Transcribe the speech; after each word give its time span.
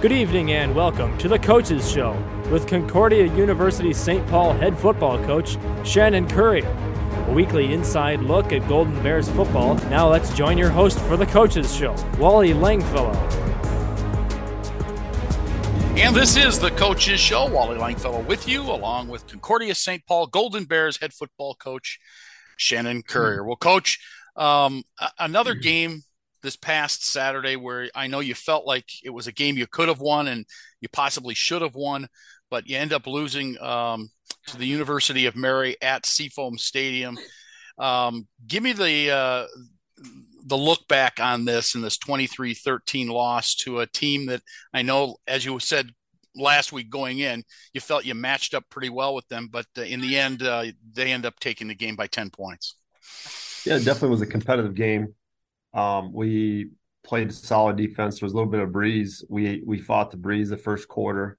Good 0.00 0.12
evening 0.12 0.52
and 0.52 0.76
welcome 0.76 1.18
to 1.18 1.26
the 1.26 1.40
Coaches 1.40 1.90
Show 1.90 2.12
with 2.52 2.68
Concordia 2.68 3.26
University 3.34 3.92
St. 3.92 4.24
Paul 4.28 4.52
head 4.52 4.78
football 4.78 5.18
coach 5.24 5.58
Shannon 5.84 6.28
Currier. 6.28 6.68
A 7.26 7.32
weekly 7.32 7.72
inside 7.72 8.20
look 8.20 8.52
at 8.52 8.68
Golden 8.68 9.02
Bears 9.02 9.28
football. 9.28 9.74
Now 9.90 10.08
let's 10.08 10.32
join 10.32 10.56
your 10.56 10.70
host 10.70 11.00
for 11.00 11.16
the 11.16 11.26
Coaches 11.26 11.74
Show, 11.74 11.96
Wally 12.16 12.52
Langfellow. 12.52 13.12
And 15.98 16.14
this 16.14 16.36
is 16.36 16.60
the 16.60 16.70
Coaches 16.70 17.18
Show. 17.18 17.50
Wally 17.50 17.76
Langfellow 17.76 18.24
with 18.24 18.46
you, 18.46 18.62
along 18.62 19.08
with 19.08 19.26
Concordia 19.26 19.74
St. 19.74 20.06
Paul 20.06 20.28
Golden 20.28 20.62
Bears 20.62 21.00
head 21.00 21.12
football 21.12 21.56
coach 21.56 21.98
Shannon 22.56 23.02
Currier. 23.02 23.42
Well, 23.42 23.56
Coach, 23.56 23.98
um, 24.36 24.84
another 25.18 25.54
game 25.54 26.04
this 26.42 26.56
past 26.56 27.06
Saturday 27.06 27.56
where 27.56 27.88
I 27.94 28.06
know 28.06 28.20
you 28.20 28.34
felt 28.34 28.66
like 28.66 28.86
it 29.04 29.10
was 29.10 29.26
a 29.26 29.32
game 29.32 29.56
you 29.56 29.66
could 29.66 29.88
have 29.88 30.00
won 30.00 30.28
and 30.28 30.44
you 30.80 30.88
possibly 30.88 31.34
should 31.34 31.62
have 31.62 31.74
won, 31.74 32.08
but 32.50 32.68
you 32.68 32.76
end 32.76 32.92
up 32.92 33.06
losing 33.06 33.60
um, 33.60 34.10
to 34.46 34.56
the 34.56 34.66
University 34.66 35.26
of 35.26 35.36
Mary 35.36 35.76
at 35.82 36.06
Seafoam 36.06 36.58
Stadium. 36.58 37.18
Um, 37.78 38.26
give 38.46 38.62
me 38.62 38.72
the 38.72 39.10
uh, 39.10 39.46
the 40.46 40.56
look 40.56 40.88
back 40.88 41.20
on 41.20 41.44
this 41.44 41.74
and 41.74 41.84
this 41.84 41.98
23-13 41.98 43.10
loss 43.10 43.54
to 43.56 43.80
a 43.80 43.86
team 43.86 44.26
that 44.26 44.42
I 44.72 44.82
know, 44.82 45.16
as 45.26 45.44
you 45.44 45.58
said 45.60 45.90
last 46.34 46.72
week 46.72 46.90
going 46.90 47.18
in, 47.18 47.44
you 47.72 47.80
felt 47.80 48.06
you 48.06 48.14
matched 48.14 48.54
up 48.54 48.64
pretty 48.70 48.88
well 48.88 49.14
with 49.14 49.28
them, 49.28 49.48
but 49.50 49.66
uh, 49.76 49.82
in 49.82 50.00
the 50.00 50.18
end, 50.18 50.42
uh, 50.42 50.64
they 50.92 51.12
end 51.12 51.26
up 51.26 51.38
taking 51.40 51.68
the 51.68 51.74
game 51.74 51.96
by 51.96 52.06
10 52.06 52.30
points. 52.30 52.76
Yeah, 53.64 53.76
it 53.76 53.84
definitely 53.84 54.10
was 54.10 54.22
a 54.22 54.26
competitive 54.26 54.74
game. 54.74 55.14
Um, 55.74 56.12
we 56.12 56.70
played 57.04 57.32
solid 57.32 57.76
defense. 57.76 58.20
There 58.20 58.26
was 58.26 58.32
a 58.32 58.36
little 58.36 58.50
bit 58.50 58.60
of 58.60 58.72
breeze. 58.72 59.24
We 59.28 59.62
we 59.66 59.80
fought 59.80 60.10
the 60.10 60.16
breeze 60.16 60.50
the 60.50 60.56
first 60.56 60.88
quarter, 60.88 61.38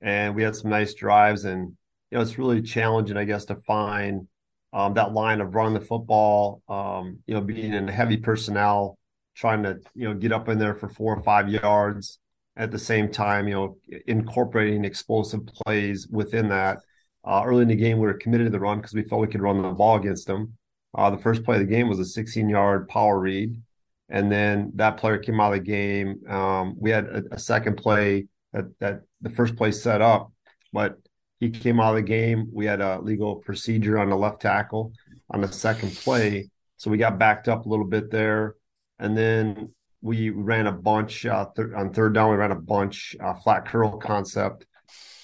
and 0.00 0.34
we 0.34 0.42
had 0.42 0.56
some 0.56 0.70
nice 0.70 0.94
drives. 0.94 1.44
And 1.44 1.76
you 2.10 2.18
know, 2.18 2.20
it's 2.20 2.38
really 2.38 2.62
challenging, 2.62 3.16
I 3.16 3.24
guess, 3.24 3.44
to 3.46 3.56
find 3.56 4.28
um, 4.72 4.94
that 4.94 5.12
line 5.12 5.40
of 5.40 5.54
running 5.54 5.74
the 5.74 5.80
football. 5.80 6.62
Um, 6.68 7.18
you 7.26 7.34
know, 7.34 7.40
being 7.40 7.72
in 7.72 7.88
heavy 7.88 8.16
personnel, 8.16 8.98
trying 9.34 9.62
to 9.62 9.78
you 9.94 10.08
know 10.08 10.14
get 10.14 10.32
up 10.32 10.48
in 10.48 10.58
there 10.58 10.74
for 10.74 10.88
four 10.88 11.16
or 11.16 11.22
five 11.22 11.48
yards. 11.48 12.18
At 12.56 12.70
the 12.70 12.78
same 12.78 13.10
time, 13.10 13.48
you 13.48 13.54
know, 13.54 13.78
incorporating 14.06 14.84
explosive 14.84 15.44
plays 15.46 16.06
within 16.06 16.50
that. 16.50 16.78
Uh, 17.24 17.42
early 17.44 17.62
in 17.62 17.68
the 17.68 17.74
game, 17.74 17.98
we 17.98 18.06
were 18.06 18.14
committed 18.14 18.46
to 18.46 18.50
the 18.50 18.60
run 18.60 18.78
because 18.78 18.94
we 18.94 19.02
felt 19.02 19.22
we 19.22 19.26
could 19.26 19.42
run 19.42 19.60
the 19.60 19.70
ball 19.70 19.96
against 19.96 20.28
them. 20.28 20.56
Uh, 20.94 21.10
the 21.10 21.18
first 21.18 21.44
play 21.44 21.56
of 21.56 21.60
the 21.60 21.66
game 21.66 21.88
was 21.88 21.98
a 21.98 22.04
16 22.04 22.48
yard 22.48 22.88
power 22.88 23.18
read. 23.18 23.60
And 24.08 24.30
then 24.30 24.72
that 24.74 24.98
player 24.98 25.18
came 25.18 25.40
out 25.40 25.54
of 25.54 25.60
the 25.60 25.64
game. 25.64 26.20
Um, 26.28 26.76
we 26.78 26.90
had 26.90 27.06
a, 27.06 27.22
a, 27.32 27.38
second 27.38 27.76
play 27.76 28.26
that, 28.52 28.66
that 28.78 29.00
the 29.22 29.30
first 29.30 29.56
play 29.56 29.72
set 29.72 30.02
up, 30.02 30.30
but 30.72 30.98
he 31.40 31.50
came 31.50 31.80
out 31.80 31.96
of 31.96 31.96
the 31.96 32.08
game. 32.08 32.48
We 32.52 32.66
had 32.66 32.80
a 32.80 33.00
legal 33.00 33.36
procedure 33.36 33.98
on 33.98 34.10
the 34.10 34.16
left 34.16 34.42
tackle 34.42 34.92
on 35.30 35.40
the 35.40 35.50
second 35.50 35.94
play. 35.96 36.50
So 36.76 36.90
we 36.90 36.98
got 36.98 37.18
backed 37.18 37.48
up 37.48 37.64
a 37.64 37.68
little 37.68 37.86
bit 37.86 38.10
there. 38.10 38.56
And 38.98 39.16
then 39.16 39.72
we 40.04 40.28
ran 40.28 40.66
a 40.66 40.72
bunch 40.72 41.24
uh, 41.24 41.46
on 41.74 41.92
third 41.92 42.14
down. 42.14 42.30
We 42.30 42.36
ran 42.36 42.52
a 42.52 42.60
bunch 42.60 43.16
uh, 43.18 43.32
flat 43.34 43.66
curl 43.66 43.96
concept 43.96 44.66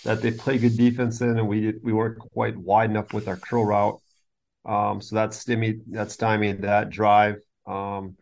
that 0.04 0.22
they 0.22 0.30
play 0.30 0.56
good 0.56 0.76
defense 0.76 1.20
in, 1.20 1.38
and 1.38 1.46
we 1.46 1.74
we 1.82 1.92
weren't 1.92 2.18
quite 2.18 2.56
wide 2.56 2.90
enough 2.90 3.12
with 3.12 3.28
our 3.28 3.36
curl 3.36 3.66
route. 3.66 4.00
Um, 4.64 5.00
so 5.00 5.16
that's 5.16 5.38
stymied 5.38 5.82
that's 5.88 6.14
stymied 6.14 6.62
that 6.62 6.90
drive. 6.90 7.36
Um, 7.66 8.16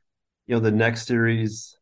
you 0.46 0.54
know, 0.54 0.60
the 0.60 0.70
next 0.70 1.06
series, 1.06 1.76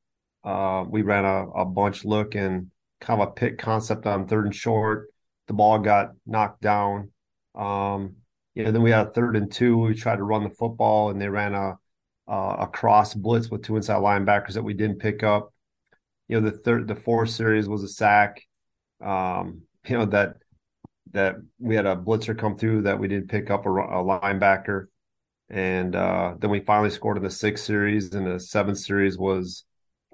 uh, 0.44 0.84
we 0.88 1.02
ran 1.02 1.24
a, 1.24 1.48
a 1.50 1.64
bunch 1.64 2.04
look 2.04 2.34
and 2.34 2.70
kind 3.00 3.20
of 3.20 3.28
a 3.28 3.32
pick 3.32 3.58
concept 3.58 4.06
on 4.06 4.26
third 4.26 4.46
and 4.46 4.54
short. 4.54 5.08
The 5.46 5.54
ball 5.54 5.78
got 5.78 6.12
knocked 6.26 6.62
down. 6.62 7.10
Um, 7.54 8.16
you 8.54 8.64
know, 8.64 8.70
then 8.72 8.82
we 8.82 8.90
had 8.90 9.08
a 9.08 9.10
third 9.10 9.36
and 9.36 9.52
two. 9.52 9.76
We 9.78 9.94
tried 9.94 10.16
to 10.16 10.24
run 10.24 10.44
the 10.44 10.50
football, 10.50 11.10
and 11.10 11.20
they 11.20 11.28
ran 11.28 11.54
a 11.54 11.76
a 12.28 12.68
cross 12.72 13.14
blitz 13.14 13.50
with 13.50 13.62
two 13.62 13.76
inside 13.76 14.00
linebackers 14.00 14.54
that 14.54 14.64
we 14.64 14.74
didn't 14.74 14.98
pick 14.98 15.22
up. 15.22 15.52
You 16.28 16.40
know, 16.40 16.50
the 16.50 16.56
third, 16.56 16.88
the 16.88 16.96
fourth 16.96 17.30
series 17.30 17.68
was 17.68 17.82
a 17.82 17.88
sack. 17.88 18.42
Um, 19.00 19.62
you 19.86 19.96
know 19.96 20.06
that 20.06 20.36
that 21.12 21.36
we 21.58 21.74
had 21.74 21.86
a 21.86 21.96
blitzer 21.96 22.38
come 22.38 22.56
through 22.56 22.82
that 22.82 22.98
we 22.98 23.08
didn't 23.08 23.28
pick 23.28 23.50
up 23.50 23.66
a, 23.66 23.70
a 23.70 24.02
linebacker, 24.02 24.86
and 25.48 25.94
uh, 25.94 26.34
then 26.38 26.50
we 26.50 26.60
finally 26.60 26.90
scored 26.90 27.16
in 27.16 27.22
the 27.22 27.30
sixth 27.30 27.64
series, 27.64 28.14
and 28.14 28.26
the 28.26 28.40
seventh 28.40 28.78
series 28.78 29.16
was 29.16 29.64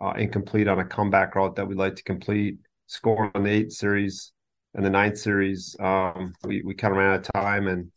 uh, 0.01 0.13
incomplete 0.17 0.69
on 0.69 0.79
a 0.79 0.85
comeback 0.85 1.35
route 1.35 1.57
that 1.57 1.67
we'd 1.67 1.79
like 1.79 1.97
to 1.97 2.03
complete. 2.03 2.59
Scored 2.87 3.31
on 3.35 3.45
the 3.45 3.51
eighth 3.51 3.73
series 3.73 4.33
and 4.75 4.85
the 4.85 4.91
ninth 4.91 5.19
series, 5.19 5.75
um, 5.81 6.35
we 6.45 6.63
we 6.63 6.75
kind 6.75 6.93
of 6.93 6.99
ran 6.99 7.15
out 7.15 7.27
of 7.27 7.33
time, 7.33 7.67
and 7.67 7.91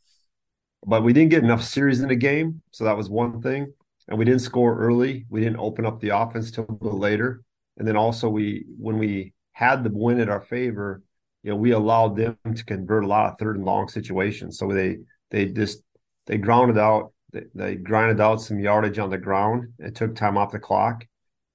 but 0.85 1.03
we 1.03 1.13
didn't 1.13 1.31
get 1.31 1.43
enough 1.43 1.63
series 1.63 2.01
in 2.01 2.07
the 2.09 2.15
game, 2.15 2.61
so 2.71 2.83
that 2.83 2.95
was 2.95 3.09
one 3.09 3.41
thing. 3.41 3.73
And 4.07 4.17
we 4.19 4.25
didn't 4.25 4.41
score 4.41 4.77
early. 4.77 5.25
We 5.29 5.41
didn't 5.41 5.59
open 5.59 5.85
up 5.85 5.99
the 5.99 6.15
offense 6.15 6.51
till 6.51 6.65
a 6.69 6.83
little 6.83 6.99
later. 6.99 7.41
And 7.77 7.87
then 7.87 7.97
also 7.97 8.29
we 8.29 8.65
when 8.77 8.97
we 8.97 9.33
had 9.53 9.83
the 9.83 9.89
win 9.91 10.19
in 10.19 10.29
our 10.29 10.41
favor, 10.41 11.01
you 11.45 11.51
know, 11.51 11.57
we 11.57 11.73
allowed 11.73 12.15
them 12.15 12.35
to 12.55 12.65
convert 12.65 13.03
a 13.03 13.07
lot 13.07 13.31
of 13.31 13.37
third 13.37 13.55
and 13.55 13.65
long 13.65 13.87
situations. 13.87 14.57
So 14.57 14.67
they 14.73 14.97
they 15.29 15.45
just 15.45 15.83
they 16.25 16.39
grounded 16.39 16.79
out, 16.79 17.13
they, 17.31 17.43
they 17.53 17.75
grinded 17.75 18.19
out 18.19 18.41
some 18.41 18.59
yardage 18.59 18.97
on 18.97 19.11
the 19.11 19.19
ground 19.19 19.73
and 19.77 19.95
took 19.95 20.15
time 20.15 20.39
off 20.39 20.51
the 20.51 20.59
clock. 20.59 21.05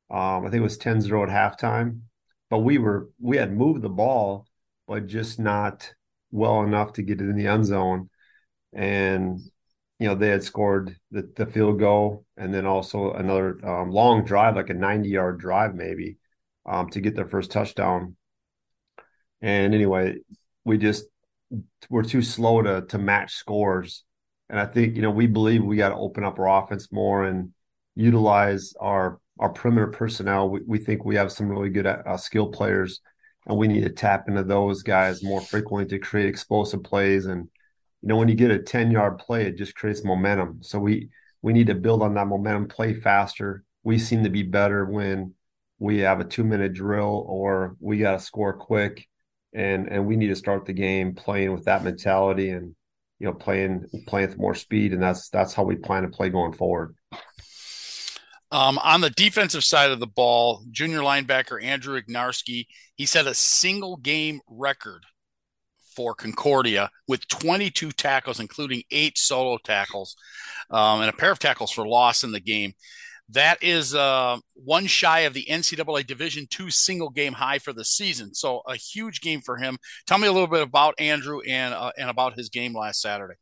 Um, 0.09 0.47
I 0.47 0.51
think 0.51 0.61
it 0.61 0.61
was 0.61 0.79
10-0 0.79 1.29
at 1.29 1.59
halftime. 1.59 2.03
But 2.51 2.61
we 2.61 2.79
were 2.79 3.09
we 3.21 3.37
had 3.37 3.53
moved 3.53 3.83
the 3.83 3.89
ball, 3.89 4.47
but 4.87 5.09
just 5.09 5.41
not 5.41 5.93
well 6.31 6.63
enough 6.63 6.93
to 6.95 7.03
get 7.03 7.21
it 7.21 7.29
in 7.29 7.35
the 7.35 7.49
end 7.49 7.67
zone. 7.67 8.11
And 8.73 9.41
you 9.99 10.07
know, 10.07 10.15
they 10.15 10.29
had 10.29 10.45
scored 10.45 10.97
the, 11.11 11.29
the 11.35 11.47
field 11.47 11.81
goal 11.81 12.25
and 12.37 12.55
then 12.55 12.65
also 12.65 13.13
another 13.13 13.59
um, 13.67 13.91
long 13.91 14.25
drive, 14.25 14.55
like 14.55 14.71
a 14.71 14.75
90 14.75 15.09
yard 15.09 15.41
drive, 15.41 15.75
maybe, 15.75 16.19
um, 16.65 16.89
to 16.91 17.01
get 17.01 17.17
their 17.17 17.27
first 17.27 17.51
touchdown. 17.51 18.15
And 19.43 19.75
anyway, 19.75 20.17
we 20.65 20.79
just 20.79 21.05
we're 21.89 22.03
too 22.03 22.23
slow 22.23 22.63
to 22.63 22.83
to 22.87 22.99
match 22.99 23.35
scores. 23.35 24.05
And 24.49 24.59
I 24.59 24.67
think 24.67 24.97
you 24.97 25.03
know 25.03 25.11
we 25.11 25.27
believe 25.27 25.65
we 25.65 25.77
got 25.77 25.91
to 25.91 25.97
open 25.97 26.25
up 26.25 26.39
our 26.39 26.63
offense 26.63 26.93
more 26.93 27.25
and 27.25 27.53
utilize 27.95 28.75
our 28.81 29.21
our 29.39 29.51
perimeter 29.51 29.89
personnel. 29.89 30.51
We, 30.51 30.61
we 30.67 30.79
think 30.79 31.05
we 31.05 31.17
have 31.17 31.33
some 31.33 31.49
really 31.49 31.71
good 31.71 31.87
uh, 31.87 32.17
skill 32.17 32.49
players, 32.49 33.01
and 33.47 33.57
we 33.57 33.69
need 33.69 33.85
to 33.85 33.91
tap 33.91 34.29
into 34.29 34.43
those 34.45 34.83
guys 34.83 35.23
more 35.23 35.41
frequently 35.41 35.87
to 35.87 36.05
create 36.05 36.29
explosive 36.29 36.83
plays. 36.83 37.27
And 37.27 37.49
you 38.03 38.09
know 38.09 38.17
when 38.17 38.29
you 38.29 38.35
get 38.35 38.51
a 38.51 38.59
ten 38.59 38.91
yard 38.91 39.19
play, 39.19 39.47
it 39.47 39.57
just 39.57 39.75
creates 39.75 40.05
momentum. 40.05 40.59
So 40.63 40.79
we 40.79 41.11
we 41.43 41.53
need 41.53 41.69
to 41.69 41.75
build 41.75 42.03
on 42.03 42.15
that 42.15 42.27
momentum, 42.27 42.69
play 42.69 42.95
faster. 42.95 43.65
We 43.83 43.99
seem 43.99 44.25
to 44.25 44.31
be 44.31 44.43
better 44.43 44.85
when 44.85 45.35
we 45.79 46.01
have 46.01 46.21
a 46.21 46.25
two 46.25 46.45
minute 46.45 46.75
drill 46.75 47.25
or 47.27 47.77
we 47.81 47.99
got 47.99 48.13
to 48.13 48.21
score 48.21 48.53
quick 48.53 49.09
and 49.53 49.89
and 49.89 50.07
we 50.07 50.17
need 50.17 50.29
to 50.29 50.37
start 50.37 50.65
the 50.65 50.73
game 50.73 51.15
playing 51.15 51.53
with 51.53 51.65
that 51.65 51.83
mentality 51.83 52.51
and 52.51 52.75
you 53.19 53.27
know 53.27 53.33
playing 53.33 53.85
playing 54.07 54.29
with 54.29 54.39
more 54.39 54.55
speed 54.55 54.93
and 54.93 55.03
that's 55.03 55.29
that's 55.29 55.55
how 55.55 55.63
we 55.63 55.77
plan 55.77 56.03
to 56.03 56.09
play 56.09 56.29
going 56.29 56.53
forward. 56.53 56.95
Um, 58.53 58.79
on 58.79 59.01
the 59.01 59.11
defensive 59.11 59.63
side 59.63 59.91
of 59.91 60.01
the 60.01 60.07
ball 60.07 60.65
junior 60.71 61.01
linebacker 61.01 61.63
andrew 61.63 62.01
ignarski 62.01 62.67
he 62.97 63.07
set 63.07 63.27
a 63.27 63.35
single 63.35 63.97
game 63.97 64.41
record 64.49 65.05
for 65.95 66.15
concordia 66.15 66.91
with 67.07 67.29
22 67.29 67.93
tackles 67.93 68.41
including 68.41 68.83
eight 68.91 69.19
solo 69.19 69.59
tackles 69.63 70.17
um, 70.71 71.01
and 71.01 71.11
a 71.11 71.13
pair 71.13 71.31
of 71.31 71.39
tackles 71.39 71.71
for 71.71 71.87
loss 71.87 72.25
in 72.25 72.33
the 72.33 72.41
game 72.41 72.73
that 73.33 73.63
is 73.63 73.95
uh, 73.95 74.39
one 74.55 74.87
shy 74.87 75.21
of 75.21 75.35
the 75.35 75.47
NCAA 75.49 76.07
Division 76.07 76.47
two 76.51 76.71
single 76.71 77.11
game 77.11 77.33
high 77.33 77.59
for 77.59 77.73
the 77.73 77.85
season. 77.85 78.35
So 78.35 78.63
a 78.67 78.77
huge 78.77 79.21
game 79.21 79.41
for 79.41 79.57
him. 79.57 79.79
Tell 80.07 80.19
me 80.19 80.27
a 80.27 80.33
little 80.33 80.49
bit 80.49 80.63
about 80.63 80.95
Andrew 80.99 81.41
and 81.41 81.75
uh, 81.75 81.93
and 81.97 82.11
about 82.11 82.35
his 82.35 82.49
game 82.49 82.77
last 82.77 83.01
Saturday. 83.01 83.35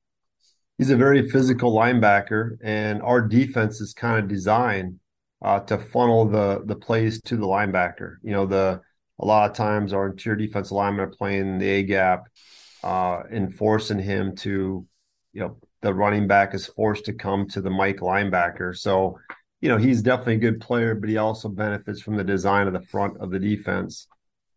He's 0.76 0.90
a 0.90 0.96
very 0.96 1.28
physical 1.28 1.72
linebacker, 1.72 2.56
and 2.62 3.02
our 3.02 3.20
defense 3.20 3.80
is 3.80 3.92
kind 3.92 4.18
of 4.18 4.28
designed 4.28 5.00
uh, 5.42 5.60
to 5.60 5.78
funnel 5.78 6.26
the 6.26 6.62
the 6.64 6.76
plays 6.76 7.20
to 7.22 7.36
the 7.36 7.46
linebacker. 7.46 8.16
You 8.22 8.32
know, 8.32 8.46
the 8.46 8.80
a 9.20 9.24
lot 9.24 9.50
of 9.50 9.56
times 9.56 9.92
our 9.92 10.06
interior 10.06 10.36
defense 10.36 10.70
linemen 10.70 11.00
are 11.00 11.08
playing 11.08 11.58
the 11.58 11.68
A 11.68 11.82
gap, 11.82 12.28
uh, 12.84 13.22
and 13.30 13.54
forcing 13.54 13.98
him 13.98 14.36
to, 14.36 14.86
you 15.32 15.40
know, 15.40 15.56
the 15.82 15.92
running 15.92 16.26
back 16.26 16.54
is 16.54 16.66
forced 16.66 17.06
to 17.06 17.12
come 17.12 17.48
to 17.48 17.60
the 17.60 17.70
Mike 17.70 17.98
linebacker. 17.98 18.76
So 18.76 19.18
you 19.60 19.68
know, 19.68 19.76
he's 19.76 20.02
definitely 20.02 20.34
a 20.34 20.38
good 20.38 20.60
player, 20.60 20.94
but 20.94 21.08
he 21.08 21.16
also 21.16 21.48
benefits 21.48 22.00
from 22.00 22.16
the 22.16 22.24
design 22.24 22.66
of 22.66 22.72
the 22.72 22.82
front 22.82 23.18
of 23.18 23.30
the 23.30 23.38
defense. 23.38 24.06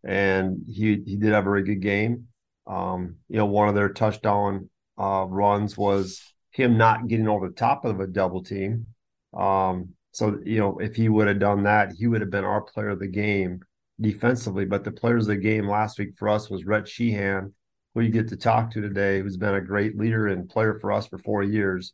And 0.03 0.63
he 0.67 1.01
he 1.05 1.15
did 1.15 1.33
have 1.33 1.43
a 1.43 1.49
very 1.49 1.63
good 1.63 1.81
game. 1.81 2.27
Um, 2.67 3.17
you 3.27 3.37
know, 3.37 3.45
one 3.45 3.67
of 3.67 3.75
their 3.75 3.89
touchdown 3.89 4.69
uh, 4.99 5.25
runs 5.27 5.77
was 5.77 6.21
him 6.51 6.77
not 6.77 7.07
getting 7.07 7.27
over 7.27 7.47
the 7.47 7.55
top 7.55 7.85
of 7.85 7.99
a 7.99 8.07
double 8.07 8.43
team. 8.43 8.87
Um, 9.33 9.89
so 10.11 10.39
you 10.43 10.59
know, 10.59 10.77
if 10.79 10.95
he 10.95 11.09
would 11.09 11.27
have 11.27 11.39
done 11.39 11.63
that, 11.63 11.93
he 11.93 12.07
would 12.07 12.21
have 12.21 12.29
been 12.29 12.43
our 12.43 12.61
player 12.61 12.89
of 12.89 12.99
the 12.99 13.07
game 13.07 13.61
defensively. 13.99 14.65
But 14.65 14.83
the 14.83 14.91
players 14.91 15.23
of 15.23 15.29
the 15.29 15.37
game 15.37 15.67
last 15.67 15.97
week 15.99 16.13
for 16.17 16.29
us 16.29 16.49
was 16.49 16.65
Rhett 16.65 16.87
Sheehan, 16.87 17.53
who 17.93 18.01
you 18.01 18.09
get 18.09 18.27
to 18.29 18.37
talk 18.37 18.71
to 18.71 18.81
today, 18.81 19.21
who's 19.21 19.37
been 19.37 19.55
a 19.55 19.61
great 19.61 19.97
leader 19.97 20.27
and 20.27 20.49
player 20.49 20.77
for 20.79 20.91
us 20.91 21.07
for 21.07 21.17
four 21.19 21.43
years. 21.43 21.93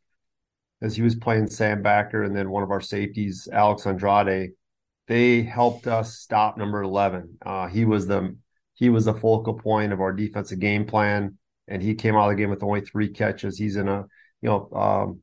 As 0.81 0.95
he 0.95 1.01
was 1.01 1.15
playing 1.15 1.47
Sam 1.47 1.81
Backer 1.81 2.23
and 2.23 2.35
then 2.35 2.51
one 2.51 2.63
of 2.63 2.71
our 2.71 2.81
safeties, 2.81 3.47
Alex 3.51 3.87
Andrade, 3.87 4.51
they 5.07 5.41
helped 5.41 5.87
us 5.87 6.17
stop 6.17 6.57
number 6.57 6.83
11. 6.83 7.37
Uh, 7.45 7.67
he 7.67 7.85
was 7.85 8.07
the 8.07 8.35
he 8.75 8.89
was 8.89 9.05
the 9.05 9.13
focal 9.13 9.55
point 9.55 9.91
of 9.91 10.01
our 10.01 10.13
defensive 10.13 10.59
game 10.59 10.85
plan, 10.85 11.37
and 11.67 11.81
he 11.81 11.95
came 11.95 12.15
out 12.15 12.29
of 12.29 12.35
the 12.37 12.41
game 12.41 12.51
with 12.51 12.61
only 12.61 12.81
three 12.81 13.09
catches. 13.09 13.57
He's 13.57 13.75
in 13.75 13.87
a 13.87 14.05
you 14.41 14.49
know 14.49 14.69
um, 14.71 15.21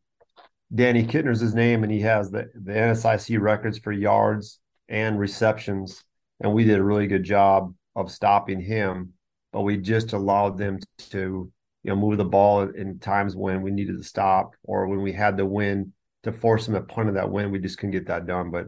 Danny 0.75 1.05
Kittner's 1.05 1.41
his 1.41 1.55
name, 1.55 1.85
and 1.85 1.93
he 1.93 2.01
has 2.01 2.31
the 2.31 2.51
the 2.55 2.73
NSIC 2.73 3.41
records 3.41 3.79
for 3.79 3.93
yards 3.93 4.59
and 4.89 5.19
receptions, 5.19 6.03
and 6.41 6.53
we 6.53 6.65
did 6.65 6.79
a 6.79 6.85
really 6.85 7.07
good 7.07 7.23
job 7.23 7.75
of 7.95 8.11
stopping 8.11 8.61
him. 8.61 9.13
But 9.53 9.63
we 9.63 9.77
just 9.77 10.15
allowed 10.15 10.59
them 10.59 10.81
to 11.11 11.53
you 11.85 11.91
know 11.91 11.97
move 11.97 12.17
the 12.19 12.25
ball 12.25 12.63
in 12.63 12.99
times 12.99 13.37
when 13.37 13.63
we 13.63 13.71
needed 13.71 13.99
to 13.99 14.03
stop 14.03 14.55
or 14.65 14.89
when 14.89 15.03
we 15.03 15.13
had 15.13 15.37
to 15.37 15.47
win 15.47 15.93
to 16.25 16.33
force 16.33 16.67
them 16.67 16.75
to 16.75 16.81
punt 16.81 17.09
of 17.09 17.15
that 17.15 17.31
win. 17.31 17.51
We 17.51 17.59
just 17.61 17.79
couldn't 17.79 17.93
get 17.93 18.09
that 18.09 18.27
done, 18.27 18.51
but 18.51 18.67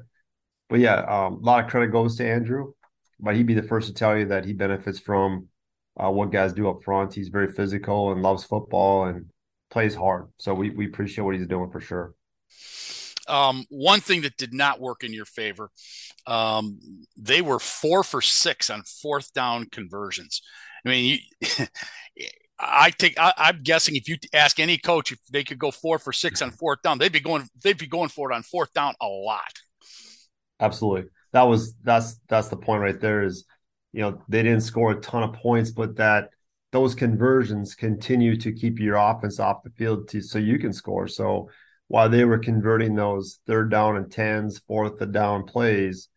but 0.69 0.81
yeah, 0.81 0.97
um, 0.97 1.35
a 1.35 1.47
lot 1.47 1.65
of 1.65 1.71
credit 1.71 1.93
goes 1.93 2.17
to 2.17 2.29
Andrew, 2.29 2.73
but 3.19 3.35
he'd 3.35 3.47
be 3.47 3.55
the 3.55 3.63
first 3.63 3.89
to 3.89 3.95
tell 3.95 4.17
you 4.17 4.27
that 4.27 4.45
he 4.45 4.53
benefits 4.53 4.99
from 4.99 5.49
uh, 5.97 6.11
what 6.11 6.31
guys 6.31 6.53
do 6.53 6.69
up 6.69 6.83
front. 6.85 7.15
He's 7.15 7.29
very 7.29 7.51
physical 7.51 8.13
and 8.13 8.23
loves 8.23 8.45
football 8.45 9.07
and 9.07 9.27
plays 9.71 9.95
hard. 9.95 10.29
So 10.39 10.55
we 10.55 10.71
we 10.71 10.87
appreciate 10.87 11.25
what 11.25 11.35
he's 11.35 11.47
doing 11.47 11.71
for 11.71 11.81
sure. 11.81 12.15
Um, 13.29 13.65
one 13.71 14.01
thing 14.01 14.23
that 14.23 14.37
did 14.37 14.53
not 14.53 14.81
work 14.81 15.03
in 15.03 15.13
your 15.13 15.25
favor, 15.25 15.71
um, 16.27 16.79
they 17.17 17.43
were 17.43 17.59
four 17.59 18.05
for 18.05 18.21
six 18.21 18.71
on 18.71 18.83
fourth 18.83 19.33
down 19.33 19.67
conversions. 19.71 20.43
I 20.85 20.89
mean, 20.89 21.19
you, 21.41 21.67
I 22.59 22.91
think 22.91 23.19
I, 23.19 23.33
am 23.39 23.63
guessing 23.63 23.97
if 23.97 24.09
you 24.09 24.17
ask 24.33 24.59
any 24.59 24.79
coach 24.79 25.13
if 25.13 25.19
they 25.31 25.45
could 25.45 25.59
go 25.59 25.71
four 25.71 25.99
for 25.99 26.13
six 26.13 26.41
on 26.41 26.51
fourth 26.61 26.83
down, 26.83 26.99
they'd 26.99 27.13
be 27.13 27.21
going 27.21 27.49
they'd 27.63 27.79
be 27.79 27.87
going 27.87 28.09
for 28.09 28.31
it 28.31 28.35
on 28.35 28.43
fourth 28.43 28.73
down 28.73 28.95
a 29.01 29.07
lot. 29.07 29.53
Absolutely. 30.61 31.11
That 31.33 31.43
was 31.43 31.75
that's 31.83 32.19
that's 32.29 32.49
the 32.49 32.57
point 32.57 32.83
right 32.83 33.01
there 33.01 33.23
is 33.23 33.45
you 33.93 34.01
know 34.01 34.23
they 34.29 34.43
didn't 34.43 34.63
score 34.63 34.93
a 34.93 35.01
ton 35.01 35.23
of 35.23 35.35
points 35.35 35.71
but 35.71 35.97
that 35.97 36.31
those 36.73 36.95
conversions 36.95 37.75
continue 37.75 38.37
to 38.37 38.53
keep 38.53 38.79
your 38.79 38.97
offense 38.97 39.41
off 39.41 39.63
the 39.63 39.71
field 39.71 40.09
to, 40.09 40.21
so 40.21 40.39
you 40.39 40.59
can 40.59 40.73
score. 40.73 41.09
So 41.09 41.49
while 41.89 42.09
they 42.09 42.25
were 42.25 42.39
converting 42.39 42.95
those 42.95 43.39
third 43.47 43.71
down 43.71 43.97
and 43.97 44.11
tens, 44.11 44.59
fourth 44.59 44.99
down 45.13 45.45
plays, 45.45 46.09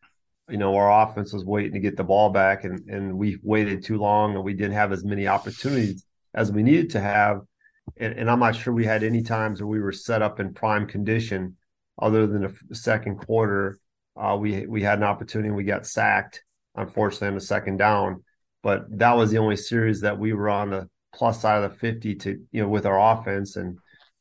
you 0.50 0.58
know, 0.58 0.76
our 0.76 1.04
offense 1.04 1.32
was 1.32 1.46
waiting 1.46 1.74
to 1.74 1.80
get 1.80 1.96
the 1.96 2.04
ball 2.04 2.32
back 2.32 2.64
and, 2.64 2.90
and 2.90 3.18
we 3.18 3.38
waited 3.44 3.84
too 3.84 4.00
long 4.00 4.36
and 4.36 4.44
we 4.44 4.54
didn't 4.54 4.74
have 4.74 4.92
as 4.92 5.06
many 5.06 5.28
opportunities 5.28 6.04
as 6.34 6.52
we 6.52 6.64
needed 6.64 6.92
to 6.92 7.00
have. 7.00 7.42
And, 7.98 8.14
and 8.14 8.30
I'm 8.30 8.40
not 8.40 8.56
sure 8.56 8.74
we 8.74 8.86
had 8.86 9.04
any 9.04 9.22
times 9.22 9.62
where 9.62 9.68
we 9.68 9.80
were 9.80 9.92
set 9.92 10.22
up 10.22 10.40
in 10.40 10.54
prime 10.54 10.88
condition 10.88 11.58
other 12.02 12.28
than 12.28 12.42
the 12.68 12.76
second 12.76 13.18
quarter 13.18 13.80
uh, 14.20 14.36
we 14.36 14.66
we 14.66 14.81
had 14.81 15.00
an 15.00 15.06
opportunity 15.06 15.50
we 15.50 15.64
got 15.64 15.88
sacked, 15.88 16.44
unfortunately, 16.76 17.30
on 17.30 17.36
the 17.36 17.42
second 17.42 17.78
down. 17.78 18.24
But 18.62 18.86
that 18.98 19.16
was 19.16 19.31
the 19.31 19.38
only 19.38 19.56
series 19.56 20.02
that 20.02 20.20
we 20.20 20.34
were 20.34 20.50
on 20.50 20.72
the 20.72 20.90
plus 21.16 21.42
side 21.42 21.64
of 21.64 21.72
the 21.72 21.78
50 21.78 22.16
to, 22.16 22.46
you 22.52 22.62
know, 22.62 22.68
with 22.68 22.86
our 22.86 23.00
offense. 23.18 23.56
And 23.56 23.78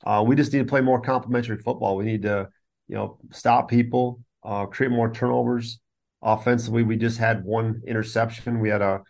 uh, 0.06 0.22
we 0.24 0.36
just 0.36 0.52
need 0.52 0.60
to 0.60 0.64
play 0.64 0.80
more 0.80 1.00
complementary 1.00 1.58
football. 1.58 1.96
We 1.96 2.04
need 2.04 2.22
to, 2.22 2.48
you 2.86 2.94
know, 2.94 3.18
stop 3.32 3.68
people, 3.68 4.20
uh, 4.44 4.66
create 4.66 4.92
more 4.92 5.12
turnovers. 5.12 5.80
Offensively, 6.22 6.84
we 6.84 6.96
just 6.96 7.18
had 7.18 7.44
one 7.44 7.82
interception. 7.86 8.60
We 8.60 8.68
had 8.68 8.82
a 8.82 9.02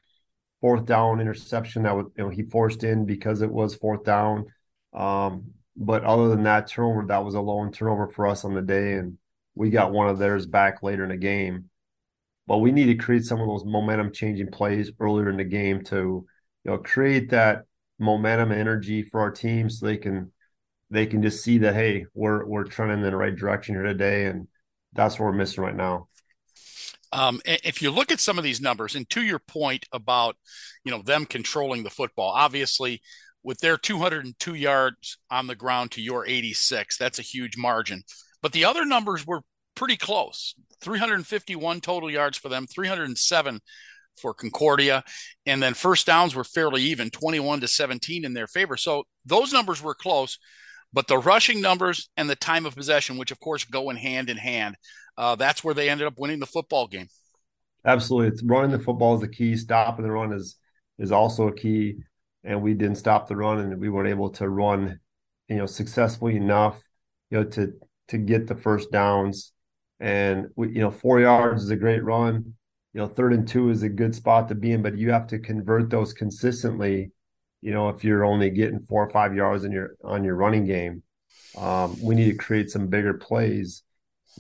fourth 0.61 0.87
down 0.87 1.21
interception 1.21 1.85
that 1.85 1.97
was, 1.97 2.07
you 2.17 2.25
know, 2.25 2.31
he 2.31 2.43
forced 2.43 2.85
in 2.85 3.05
because 3.05 3.43
it 3.43 3.51
was 3.51 3.75
fourth 3.75 4.05
down. 4.05 4.47
Um, 4.93 5.53
but 5.77 6.05
other 6.05 6.29
than 6.29 6.43
that 6.45 6.69
turnover, 6.69 7.07
that 7.07 7.25
was 7.25 7.35
a 7.35 7.41
lone 7.41 7.71
turnover 7.71 8.09
for 8.09 8.27
us 8.27 8.45
on 8.45 8.55
the 8.55 8.63
day. 8.63 8.95
And 8.95 9.19
we 9.55 9.71
got 9.71 9.93
one 9.93 10.09
of 10.09 10.19
theirs 10.19 10.47
back 10.47 10.83
later 10.83 11.05
in 11.05 11.11
the 11.11 11.17
game. 11.17 11.71
But 12.47 12.59
we 12.59 12.73
need 12.73 12.87
to 12.87 12.95
create 12.95 13.25
some 13.25 13.41
of 13.41 13.47
those 13.47 13.65
momentum 13.65 14.13
changing 14.13 14.51
plays 14.51 14.91
earlier 14.99 15.29
in 15.29 15.37
the 15.37 15.45
game 15.45 15.85
to, 15.85 15.97
you 16.65 16.71
know, 16.71 16.79
create 16.79 17.31
that 17.31 17.65
momentum 17.99 18.53
energy 18.53 19.03
for 19.03 19.21
our 19.21 19.31
team 19.31 19.69
so 19.69 19.87
they 19.87 19.97
can 19.97 20.33
they 20.91 21.07
can 21.07 21.23
just 21.23 21.45
see 21.45 21.59
that 21.59 21.75
hey, 21.75 22.07
we're 22.15 22.45
we're 22.47 22.65
trending 22.65 22.99
in 22.99 23.05
the 23.05 23.17
right 23.17 23.37
direction 23.37 23.75
here 23.75 23.85
today, 23.85 24.27
and 24.27 24.49
that's 24.95 25.19
what 25.19 25.27
we're 25.27 25.33
missing 25.33 25.63
right 25.63 25.77
now. 25.77 26.09
Um, 27.13 27.41
if 27.45 27.81
you 27.81 27.91
look 27.91 28.13
at 28.13 28.21
some 28.21 28.39
of 28.39 28.45
these 28.45 28.61
numbers, 28.61 28.95
and 28.95 29.09
to 29.11 29.23
your 29.23 29.39
point 29.39 29.87
about 29.93 30.37
you 30.85 30.93
know 30.93 31.03
them 31.03 31.25
controlling 31.27 31.83
the 31.83 31.91
football, 31.91 32.33
obviously 32.35 33.01
with 33.43 33.59
their 33.61 33.79
202 33.79 34.55
yards 34.55 35.19
on 35.31 35.47
the 35.47 35.55
ground 35.55 35.91
to 35.93 36.03
your 36.03 36.27
86, 36.27 36.99
that's 36.99 37.19
a 37.19 37.23
huge 37.23 37.57
margin. 37.57 38.03
But 38.43 38.53
the 38.53 38.65
other 38.65 38.85
numbers 38.85 39.27
were 39.27 39.43
pretty 39.75 39.97
close 39.97 40.55
351 40.83 41.81
total 41.81 42.11
yards 42.11 42.37
for 42.37 42.49
them, 42.49 42.67
307 42.67 43.61
for 44.21 44.35
Concordia. 44.35 45.05
And 45.47 45.63
then 45.63 45.75
first 45.75 46.07
downs 46.07 46.35
were 46.35 46.45
fairly 46.45 46.83
even 46.83 47.11
21 47.11 47.61
to 47.61 47.69
17 47.69 48.25
in 48.25 48.35
their 48.35 48.47
favor. 48.47 48.77
So 48.77 49.05
those 49.25 49.53
numbers 49.53 49.83
were 49.83 49.95
close. 49.95 50.39
But 50.93 51.07
the 51.07 51.19
rushing 51.19 51.61
numbers 51.61 52.09
and 52.17 52.31
the 52.31 52.37
time 52.37 52.67
of 52.67 52.75
possession, 52.75 53.19
which 53.19 53.31
of 53.31 53.41
course 53.41 53.65
go 53.65 53.91
in 53.91 53.97
hand 53.97 54.31
in 54.31 54.37
hand, 54.37 54.77
uh, 55.17 55.35
that's 55.35 55.63
where 55.63 55.75
they 55.75 55.89
ended 55.89 56.07
up 56.07 56.19
winning 56.19 56.41
the 56.41 56.47
football 56.47 56.87
game. 56.87 57.09
Absolutely, 57.85 58.29
it's 58.29 58.43
running 58.43 58.71
the 58.71 58.79
football 58.79 59.15
is 59.15 59.21
the 59.21 59.29
key. 59.29 59.57
Stopping 59.57 60.05
the 60.05 60.11
run 60.11 60.33
is 60.33 60.57
is 60.99 61.13
also 61.13 61.49
a 61.49 61.55
key, 61.55 61.97
and 62.45 62.63
we 62.63 62.75
didn't 62.75 62.97
stop 62.97 63.29
the 63.29 63.37
run, 63.37 63.59
and 63.59 63.81
we 63.81 63.89
weren't 63.89 64.09
able 64.09 64.31
to 64.31 64.49
run, 64.49 64.99
you 65.49 65.57
know, 65.57 65.67
successfully 65.67 66.37
enough, 66.37 66.83
you 67.31 67.39
know, 67.39 67.45
to 67.45 67.73
to 68.09 68.19
get 68.19 68.47
the 68.47 68.57
first 68.57 68.91
downs. 68.91 69.53
And 70.01 70.49
we, 70.57 70.69
you 70.69 70.81
know, 70.81 70.91
four 70.91 71.21
yards 71.21 71.65
is 71.65 71.71
a 71.71 71.77
great 71.77 72.05
run. 72.05 72.55
You 72.95 73.01
know, 73.01 73.09
third 73.09 73.33
and 73.33 73.47
two 73.47 73.71
is 73.71 73.83
a 73.83 73.89
good 73.89 74.15
spot 74.15 74.49
to 74.49 74.55
be 74.55 74.73
in, 74.73 74.83
but 74.83 74.97
you 74.97 75.11
have 75.13 75.27
to 75.29 75.39
convert 75.39 75.91
those 75.91 76.13
consistently. 76.13 77.13
You 77.61 77.73
know, 77.73 77.89
if 77.89 78.05
you're 78.05 78.25
only 78.25 78.51
getting 78.51 78.81
four 78.81 79.05
or 79.05 79.11
five 79.11 79.35
yards 79.35 79.65
in 79.65 79.73
your 79.73 79.97
on 80.05 80.25
your 80.25 80.37
running 80.37 80.65
game, 80.65 81.03
um, 81.57 81.97
we 82.03 82.15
need 82.15 82.31
to 82.31 82.37
create 82.37 82.71
some 82.71 82.89
bigger 82.89 83.15
plays 83.15 83.83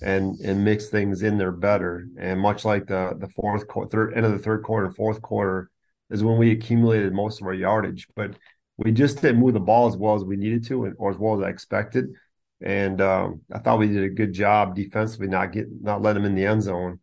and 0.02 0.38
and 0.40 0.64
mix 0.64 0.88
things 0.88 1.22
in 1.22 1.38
there 1.38 1.52
better. 1.52 2.06
And 2.18 2.40
much 2.40 2.64
like 2.64 2.86
the 2.86 3.16
the 3.18 3.28
fourth 3.28 3.66
quarter, 3.68 3.90
third 3.90 4.14
end 4.14 4.26
of 4.26 4.32
the 4.32 4.38
third 4.38 4.62
quarter, 4.62 4.90
fourth 4.90 5.20
quarter 5.22 5.70
is 6.10 6.22
when 6.22 6.38
we 6.38 6.52
accumulated 6.52 7.12
most 7.12 7.40
of 7.40 7.46
our 7.46 7.54
yardage, 7.54 8.08
but 8.16 8.34
we 8.76 8.92
just 8.92 9.20
didn't 9.20 9.40
move 9.40 9.54
the 9.54 9.60
ball 9.60 9.88
as 9.88 9.96
well 9.96 10.14
as 10.14 10.24
we 10.24 10.36
needed 10.36 10.64
to, 10.66 10.84
and, 10.84 10.94
or 10.98 11.10
as 11.10 11.18
well 11.18 11.36
as 11.36 11.44
I 11.44 11.50
expected 11.50 12.14
and 12.60 13.00
um, 13.00 13.42
I 13.52 13.58
thought 13.58 13.78
we 13.78 13.88
did 13.88 14.02
a 14.02 14.08
good 14.08 14.32
job 14.32 14.74
defensively, 14.74 15.28
not 15.28 15.52
get 15.52 15.66
not 15.80 16.02
let 16.02 16.14
them 16.14 16.24
in 16.24 16.34
the 16.34 16.46
end 16.46 16.62
zone. 16.62 17.00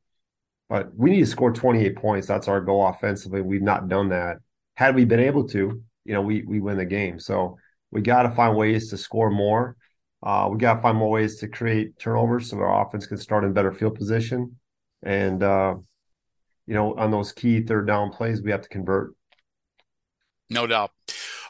But 0.69 0.95
we 0.95 1.11
need 1.11 1.19
to 1.19 1.25
score 1.27 1.51
28 1.51 1.95
points. 1.95 2.27
That's 2.27 2.47
our 2.47 2.59
goal 2.59 2.87
offensively. 2.87 3.41
We've 3.41 3.61
not 3.61 3.87
done 3.87 4.09
that. 4.09 4.37
Had 4.73 4.95
we 4.95 5.05
been 5.05 5.19
able 5.19 5.47
to, 5.49 5.81
you 6.05 6.13
know, 6.13 6.21
we 6.21 6.43
we 6.43 6.59
win 6.59 6.77
the 6.77 6.85
game. 6.85 7.19
So 7.19 7.57
we 7.91 8.01
got 8.01 8.23
to 8.23 8.31
find 8.31 8.55
ways 8.55 8.89
to 8.91 8.97
score 8.97 9.29
more. 9.29 9.75
Uh, 10.23 10.47
we 10.51 10.57
got 10.57 10.75
to 10.75 10.81
find 10.81 10.97
more 10.97 11.09
ways 11.09 11.37
to 11.39 11.47
create 11.47 11.99
turnovers 11.99 12.49
so 12.49 12.57
our 12.57 12.85
offense 12.85 13.05
can 13.05 13.17
start 13.17 13.43
in 13.43 13.53
better 13.53 13.71
field 13.71 13.95
position. 13.95 14.57
And 15.03 15.43
uh, 15.43 15.75
you 16.67 16.73
know, 16.73 16.95
on 16.95 17.11
those 17.11 17.31
key 17.31 17.61
third 17.61 17.87
down 17.87 18.11
plays, 18.11 18.41
we 18.41 18.51
have 18.51 18.61
to 18.61 18.69
convert. 18.69 19.13
No 20.49 20.67
doubt. 20.67 20.91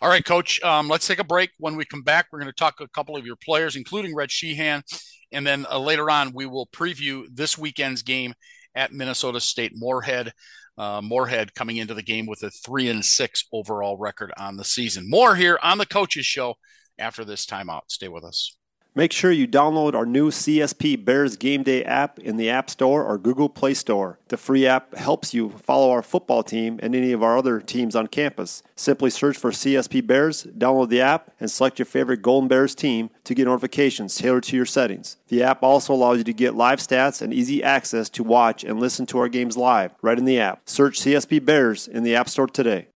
All 0.02 0.10
right, 0.10 0.24
coach, 0.24 0.62
um, 0.64 0.88
let's 0.88 1.08
take 1.08 1.20
a 1.20 1.24
break. 1.24 1.52
When 1.58 1.76
we 1.76 1.86
come 1.86 2.02
back, 2.02 2.28
we're 2.32 2.40
going 2.40 2.52
to 2.52 2.56
talk 2.56 2.80
a 2.80 2.88
couple 2.90 3.16
of 3.18 3.26
your 3.26 3.36
players, 3.38 3.76
including 3.76 4.16
Rhett 4.16 4.32
Sheehan. 4.32 4.84
And 5.32 5.46
then 5.46 5.66
uh, 5.70 5.80
later 5.80 6.10
on, 6.10 6.32
we 6.34 6.46
will 6.46 6.68
preview 6.68 7.26
this 7.32 7.58
weekend's 7.58 8.04
game 8.04 8.34
at 8.76 8.94
Minnesota 8.94 9.40
State 9.40 9.74
Moorhead. 9.76 10.32
Uh, 10.78 11.02
Moorhead 11.02 11.54
coming 11.56 11.78
into 11.78 11.94
the 11.94 12.04
game 12.04 12.26
with 12.26 12.44
a 12.44 12.52
three 12.52 12.90
and 12.90 13.04
six 13.04 13.46
overall 13.54 13.98
record 13.98 14.32
on 14.38 14.58
the 14.58 14.64
season. 14.64 15.10
More 15.10 15.36
here 15.36 15.58
on 15.64 15.78
the 15.78 15.86
Coaches 15.86 16.26
Show 16.26 16.56
after 17.00 17.24
this 17.24 17.46
timeout. 17.46 17.84
Stay 17.88 18.08
with 18.08 18.24
us. 18.24 18.58
Make 18.98 19.12
sure 19.12 19.30
you 19.30 19.46
download 19.46 19.94
our 19.94 20.06
new 20.06 20.32
CSP 20.32 21.04
Bears 21.04 21.36
Game 21.36 21.64
Day 21.64 21.84
app 21.84 22.18
in 22.18 22.38
the 22.38 22.50
App 22.50 22.70
Store 22.70 23.04
or 23.04 23.18
Google 23.18 23.50
Play 23.50 23.74
Store. 23.74 24.20
The 24.30 24.38
free 24.38 24.66
app 24.66 24.96
helps 24.96 25.34
you 25.34 25.50
follow 25.50 25.92
our 25.92 26.02
football 26.02 26.44
team 26.44 26.80
and 26.82 26.96
any 26.96 27.12
of 27.12 27.22
our 27.22 27.38
other 27.38 27.60
teams 27.60 27.94
on 27.94 28.08
campus. 28.08 28.64
Simply 28.78 29.10
search 29.10 29.36
for 29.36 29.52
CSP 29.52 30.08
Bears, 30.08 30.46
download 30.58 30.88
the 30.88 31.02
app, 31.02 31.30
and 31.42 31.52
select 31.52 31.78
your 31.78 31.86
favorite 31.86 32.22
Golden 32.22 32.48
Bears 32.48 32.74
team 32.74 33.10
to 33.26 33.36
get 33.36 33.48
notifications 33.48 34.16
tailored 34.16 34.44
to 34.44 34.56
your 34.56 34.66
settings. 34.66 35.18
The 35.28 35.44
app 35.44 35.62
also 35.62 35.94
allows 35.94 36.20
you 36.20 36.24
to 36.24 36.34
get 36.34 36.56
live 36.56 36.80
stats 36.80 37.22
and 37.22 37.34
easy 37.34 37.62
access 37.62 38.08
to 38.12 38.24
watch 38.24 38.64
and 38.64 38.80
listen 38.80 39.06
to 39.08 39.18
our 39.18 39.28
games 39.28 39.58
live 39.58 39.92
right 40.02 40.18
in 40.18 40.24
the 40.24 40.40
app. 40.40 40.62
Search 40.70 41.02
CSP 41.02 41.44
Bears 41.44 41.90
in 41.90 42.04
the 42.04 42.16
App 42.16 42.30
Store 42.30 42.48
today. 42.48 42.88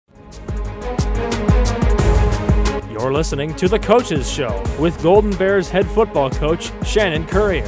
You're 2.99 3.13
listening 3.13 3.55
to 3.55 3.69
The 3.69 3.79
Coaches 3.79 4.29
Show 4.29 4.61
with 4.77 5.01
Golden 5.01 5.31
Bears 5.37 5.69
head 5.69 5.87
football 5.87 6.29
coach 6.29 6.69
Shannon 6.85 7.25
Currier. 7.25 7.63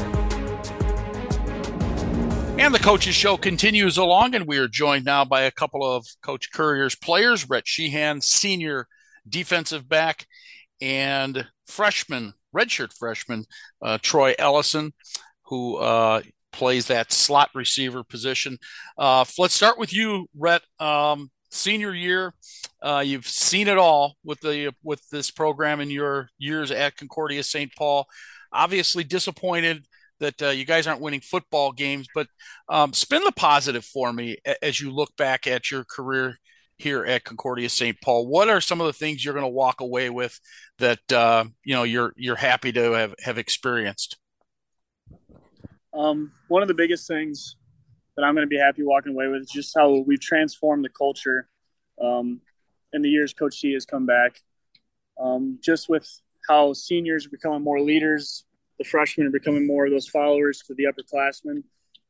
And 2.60 2.76
the 2.76 2.80
coaches 2.80 3.16
show 3.16 3.38
continues 3.38 3.98
along, 3.98 4.36
and 4.36 4.46
we 4.46 4.58
are 4.58 4.68
joined 4.68 5.06
now 5.06 5.24
by 5.24 5.44
a 5.44 5.52
couple 5.52 5.86
of 5.86 6.06
Coach 6.22 6.52
Currier's 6.52 6.96
players, 6.96 7.50
Rhett 7.50 7.66
Sheehan, 7.66 8.20
senior 8.20 8.88
defensive 9.28 9.88
back, 9.88 10.28
and 10.82 11.48
freshman, 11.66 12.34
redshirt 12.54 12.92
freshman, 12.92 13.46
uh, 13.82 14.00
Troy 14.02 14.36
Ellison, 14.38 14.92
who 15.44 15.78
uh, 15.78 16.24
plays 16.52 16.88
that 16.88 17.14
slot 17.14 17.52
receiver 17.56 18.04
position. 18.04 18.58
Uh, 18.98 19.24
let's 19.38 19.56
start 19.56 19.80
with 19.80 19.94
you, 19.94 20.28
Rhett. 20.38 20.64
Um, 20.78 21.32
senior 21.52 21.94
year, 21.94 22.34
uh, 22.82 23.04
you've 23.06 23.28
seen 23.28 23.68
it 23.68 23.78
all 23.78 24.16
with 24.24 24.40
the 24.42 24.74
with 24.84 25.08
this 25.10 25.30
program 25.30 25.80
in 25.80 25.90
your 25.90 26.30
years 26.38 26.72
at 26.72 26.98
Concordia 26.98 27.44
St. 27.44 27.72
Paul. 27.78 28.08
Obviously 28.52 29.04
disappointed 29.04 29.86
that 30.20 30.42
uh, 30.42 30.50
you 30.50 30.66
guys 30.66 30.88
aren't 30.88 31.02
winning 31.02 31.22
football 31.22 31.72
games, 31.72 32.08
but 32.14 32.28
um, 32.70 32.94
spin 32.94 33.24
the 33.24 33.32
positive 33.32 33.84
for 33.84 34.14
me 34.14 34.38
as 34.62 34.80
you 34.80 34.92
look 34.92 35.16
back 35.18 35.48
at 35.48 35.72
your 35.72 35.84
career 35.84 36.38
here 36.78 37.06
at 37.06 37.24
Concordia 37.24 37.70
St. 37.70 38.00
Paul. 38.02 38.28
What 38.28 38.50
are 38.50 38.62
some 38.62 38.82
of 38.82 38.88
the 38.88 38.94
things 38.94 39.24
you're 39.24 39.34
going 39.34 39.46
to 39.46 39.50
walk 39.50 39.82
away 39.82 40.10
with 40.10 40.40
that 40.80 41.12
uh, 41.12 41.46
you 41.64 41.76
know 41.76 41.84
you're 41.84 42.14
you're 42.18 42.36
happy 42.36 42.72
to 42.72 42.92
have 42.94 43.16
have 43.20 43.38
experienced? 43.38 44.18
Um, 45.94 46.32
one 46.48 46.62
of 46.62 46.68
the 46.68 46.74
biggest 46.74 47.08
things 47.08 47.58
that 48.22 48.28
I'm 48.28 48.36
going 48.36 48.46
to 48.46 48.50
be 48.50 48.58
happy 48.58 48.84
walking 48.84 49.14
away 49.14 49.28
with 49.28 49.42
is 49.42 49.50
just 49.50 49.76
how 49.76 50.04
we've 50.06 50.20
transformed 50.20 50.86
the 50.86 50.90
culture 50.90 51.48
um, 52.00 52.40
in 52.94 53.02
the 53.02 53.10
years 53.10 53.34
Coach 53.34 53.60
C 53.60 53.74
has 53.74 53.84
come 53.84 54.06
back. 54.06 54.40
Um, 55.20 55.58
just 55.60 55.90
with 55.90 56.08
how 56.48 56.74
seniors 56.74 57.26
are 57.26 57.32
becoming 57.32 57.64
more 57.64 57.82
leaders, 57.82 58.46
the 58.78 58.84
freshmen 58.84 59.26
are 59.26 59.32
becoming 59.32 59.66
more 59.66 59.86
of 59.86 59.92
those 59.92 60.08
followers 60.08 60.62
to 60.68 60.76
the 60.76 60.84
upperclassmen. 60.84 61.64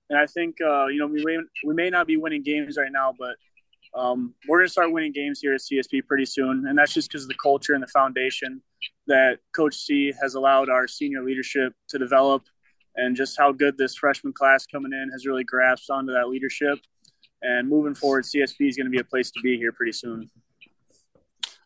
And 0.09 0.19
I 0.19 0.25
think, 0.25 0.57
uh, 0.59 0.87
you 0.87 0.99
know, 0.99 1.07
we 1.07 1.23
may, 1.23 1.37
we 1.65 1.73
may 1.73 1.89
not 1.89 2.07
be 2.07 2.17
winning 2.17 2.43
games 2.43 2.77
right 2.77 2.91
now, 2.91 3.13
but 3.17 3.35
um, 3.97 4.33
we're 4.49 4.59
going 4.59 4.67
to 4.67 4.71
start 4.71 4.91
winning 4.91 5.13
games 5.13 5.39
here 5.39 5.53
at 5.53 5.61
CSP 5.61 6.05
pretty 6.07 6.25
soon. 6.25 6.67
And 6.67 6.77
that's 6.77 6.93
just 6.93 7.09
because 7.09 7.23
of 7.23 7.29
the 7.29 7.37
culture 7.41 7.73
and 7.73 7.81
the 7.81 7.87
foundation 7.87 8.61
that 9.07 9.39
Coach 9.55 9.75
C 9.75 10.13
has 10.21 10.35
allowed 10.35 10.69
our 10.69 10.89
senior 10.89 11.23
leadership 11.23 11.71
to 11.87 11.97
develop 11.97 12.43
and 12.95 13.15
just 13.15 13.37
how 13.37 13.51
good 13.51 13.77
this 13.77 13.95
freshman 13.95 14.33
class 14.33 14.65
coming 14.65 14.93
in 14.93 15.09
has 15.11 15.25
really 15.25 15.43
grasped 15.43 15.89
onto 15.89 16.13
that 16.13 16.29
leadership. 16.29 16.79
And 17.41 17.67
moving 17.67 17.95
forward, 17.95 18.25
CSP 18.25 18.69
is 18.69 18.77
going 18.77 18.85
to 18.85 18.91
be 18.91 18.99
a 18.99 19.03
place 19.03 19.31
to 19.31 19.41
be 19.41 19.57
here 19.57 19.71
pretty 19.71 19.93
soon. 19.93 20.29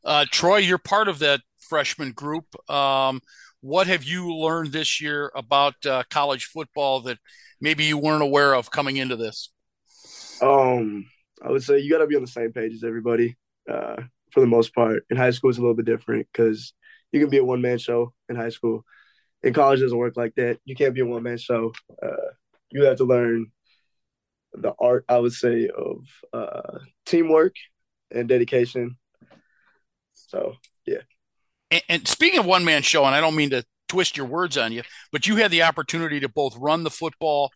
Uh, 0.03 0.25
Troy, 0.31 0.57
you're 0.57 0.77
part 0.77 1.07
of 1.07 1.19
that 1.19 1.41
freshman 1.57 2.11
group. 2.11 2.45
Um, 2.69 3.21
what 3.61 3.87
have 3.87 4.03
you 4.03 4.33
learned 4.33 4.71
this 4.71 5.01
year 5.01 5.31
about 5.35 5.73
uh, 5.85 6.03
college 6.09 6.45
football 6.45 7.01
that 7.01 7.17
maybe 7.59 7.85
you 7.85 7.97
weren't 7.97 8.21
aware 8.21 8.53
of 8.53 8.69
coming 8.69 8.97
into 8.97 9.15
this? 9.15 9.49
Um, 10.41 11.07
I 11.41 11.51
would 11.51 11.63
say 11.63 11.79
you 11.79 11.89
got 11.89 11.99
to 11.99 12.07
be 12.07 12.15
on 12.15 12.21
the 12.21 12.27
same 12.27 12.51
page 12.51 12.73
as 12.73 12.83
everybody 12.83 13.35
uh, 13.69 13.95
for 14.31 14.41
the 14.41 14.47
most 14.47 14.75
part. 14.75 15.03
In 15.09 15.17
high 15.17 15.31
school, 15.31 15.49
it's 15.49 15.57
a 15.57 15.61
little 15.61 15.75
bit 15.75 15.85
different 15.85 16.27
because 16.31 16.73
you 17.11 17.19
can 17.19 17.29
be 17.29 17.37
a 17.37 17.43
one 17.43 17.61
man 17.61 17.77
show 17.77 18.13
in 18.29 18.35
high 18.35 18.49
school. 18.49 18.85
In 19.45 19.53
college, 19.53 19.79
doesn't 19.79 19.97
work 19.97 20.17
like 20.17 20.33
that. 20.35 20.57
You 20.65 20.75
can't 20.75 20.95
be 20.95 21.01
a 21.01 21.05
one 21.05 21.21
man 21.23 21.37
show. 21.37 21.71
Uh, 22.01 22.31
you 22.71 22.83
have 22.83 22.97
to 22.97 23.03
learn 23.03 23.51
the 24.53 24.73
art, 24.79 25.05
I 25.07 25.19
would 25.19 25.33
say, 25.33 25.69
of 25.69 25.97
uh, 26.33 26.79
teamwork 27.05 27.53
and 28.11 28.27
dedication. 28.27 28.97
So, 30.13 30.55
yeah. 30.87 31.01
And, 31.69 31.83
and 31.87 32.07
speaking 32.07 32.39
of 32.39 32.47
one 32.47 32.65
man 32.65 32.81
show, 32.81 33.05
and 33.05 33.13
I 33.13 33.21
don't 33.21 33.35
mean 33.35 33.51
to 33.51 33.63
twist 33.87 34.17
your 34.17 34.25
words 34.25 34.57
on 34.57 34.71
you, 34.71 34.81
but 35.11 35.27
you 35.27 35.35
had 35.35 35.51
the 35.51 35.61
opportunity 35.61 36.19
to 36.21 36.29
both 36.29 36.57
run 36.57 36.83
the 36.83 36.89
football 36.89 37.51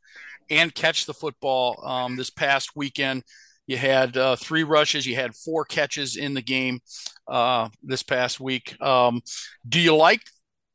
and 0.50 0.74
catch 0.74 1.08
the 1.08 1.14
football 1.14 1.84
um, 1.84 2.18
this 2.18 2.30
past 2.30 2.76
weekend. 2.76 3.24
You 3.66 3.78
had 3.78 4.16
uh, 4.16 4.36
three 4.36 4.64
rushes. 4.64 5.08
You 5.08 5.16
had 5.16 5.36
four 5.36 5.66
catches 5.66 6.18
in 6.18 6.36
the 6.36 6.42
game 6.42 6.82
uh, 7.28 7.70
this 7.82 8.04
past 8.04 8.40
week. 8.40 8.80
Um, 8.80 9.22
do 9.68 9.80
you 9.80 9.96
like 9.96 10.22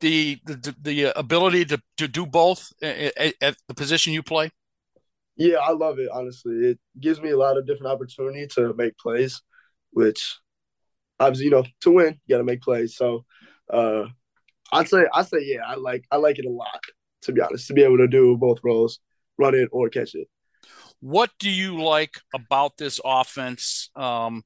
the 0.04 0.38
the, 0.44 0.74
the 0.82 1.18
ability 1.18 1.64
to, 1.64 1.80
to 1.96 2.06
do 2.06 2.26
both 2.26 2.70
at, 2.82 3.34
at, 3.40 3.56
the 3.68 3.74
position 3.74 4.12
you 4.12 4.22
play? 4.22 4.50
Yeah, 5.36 5.56
I 5.56 5.72
love 5.72 5.98
it. 5.98 6.10
Honestly, 6.12 6.54
it 6.56 6.78
gives 7.00 7.20
me 7.20 7.30
a 7.30 7.38
lot 7.38 7.56
of 7.56 7.66
different 7.66 7.92
opportunity 7.92 8.46
to 8.48 8.74
make 8.74 8.98
plays, 8.98 9.40
which 9.92 10.38
obviously, 11.18 11.46
you 11.46 11.50
know, 11.50 11.64
to 11.80 11.90
win, 11.90 12.20
you 12.26 12.34
got 12.34 12.38
to 12.38 12.44
make 12.44 12.60
plays. 12.60 12.96
So, 12.96 13.24
uh, 13.72 14.04
I'd 14.70 14.88
say, 14.88 15.04
I 15.12 15.22
say, 15.22 15.38
yeah, 15.40 15.60
I 15.66 15.76
like, 15.76 16.04
I 16.10 16.16
like 16.16 16.38
it 16.38 16.44
a 16.44 16.50
lot. 16.50 16.80
To 17.22 17.32
be 17.32 17.40
honest, 17.40 17.68
to 17.68 17.72
be 17.72 17.82
able 17.82 17.96
to 17.98 18.06
do 18.06 18.36
both 18.36 18.58
roles, 18.62 19.00
run 19.38 19.54
it 19.54 19.70
or 19.72 19.88
catch 19.88 20.14
it. 20.14 20.28
What 21.00 21.30
do 21.38 21.48
you 21.48 21.82
like 21.82 22.20
about 22.34 22.76
this 22.76 23.00
offense 23.02 23.88
um, 23.96 24.42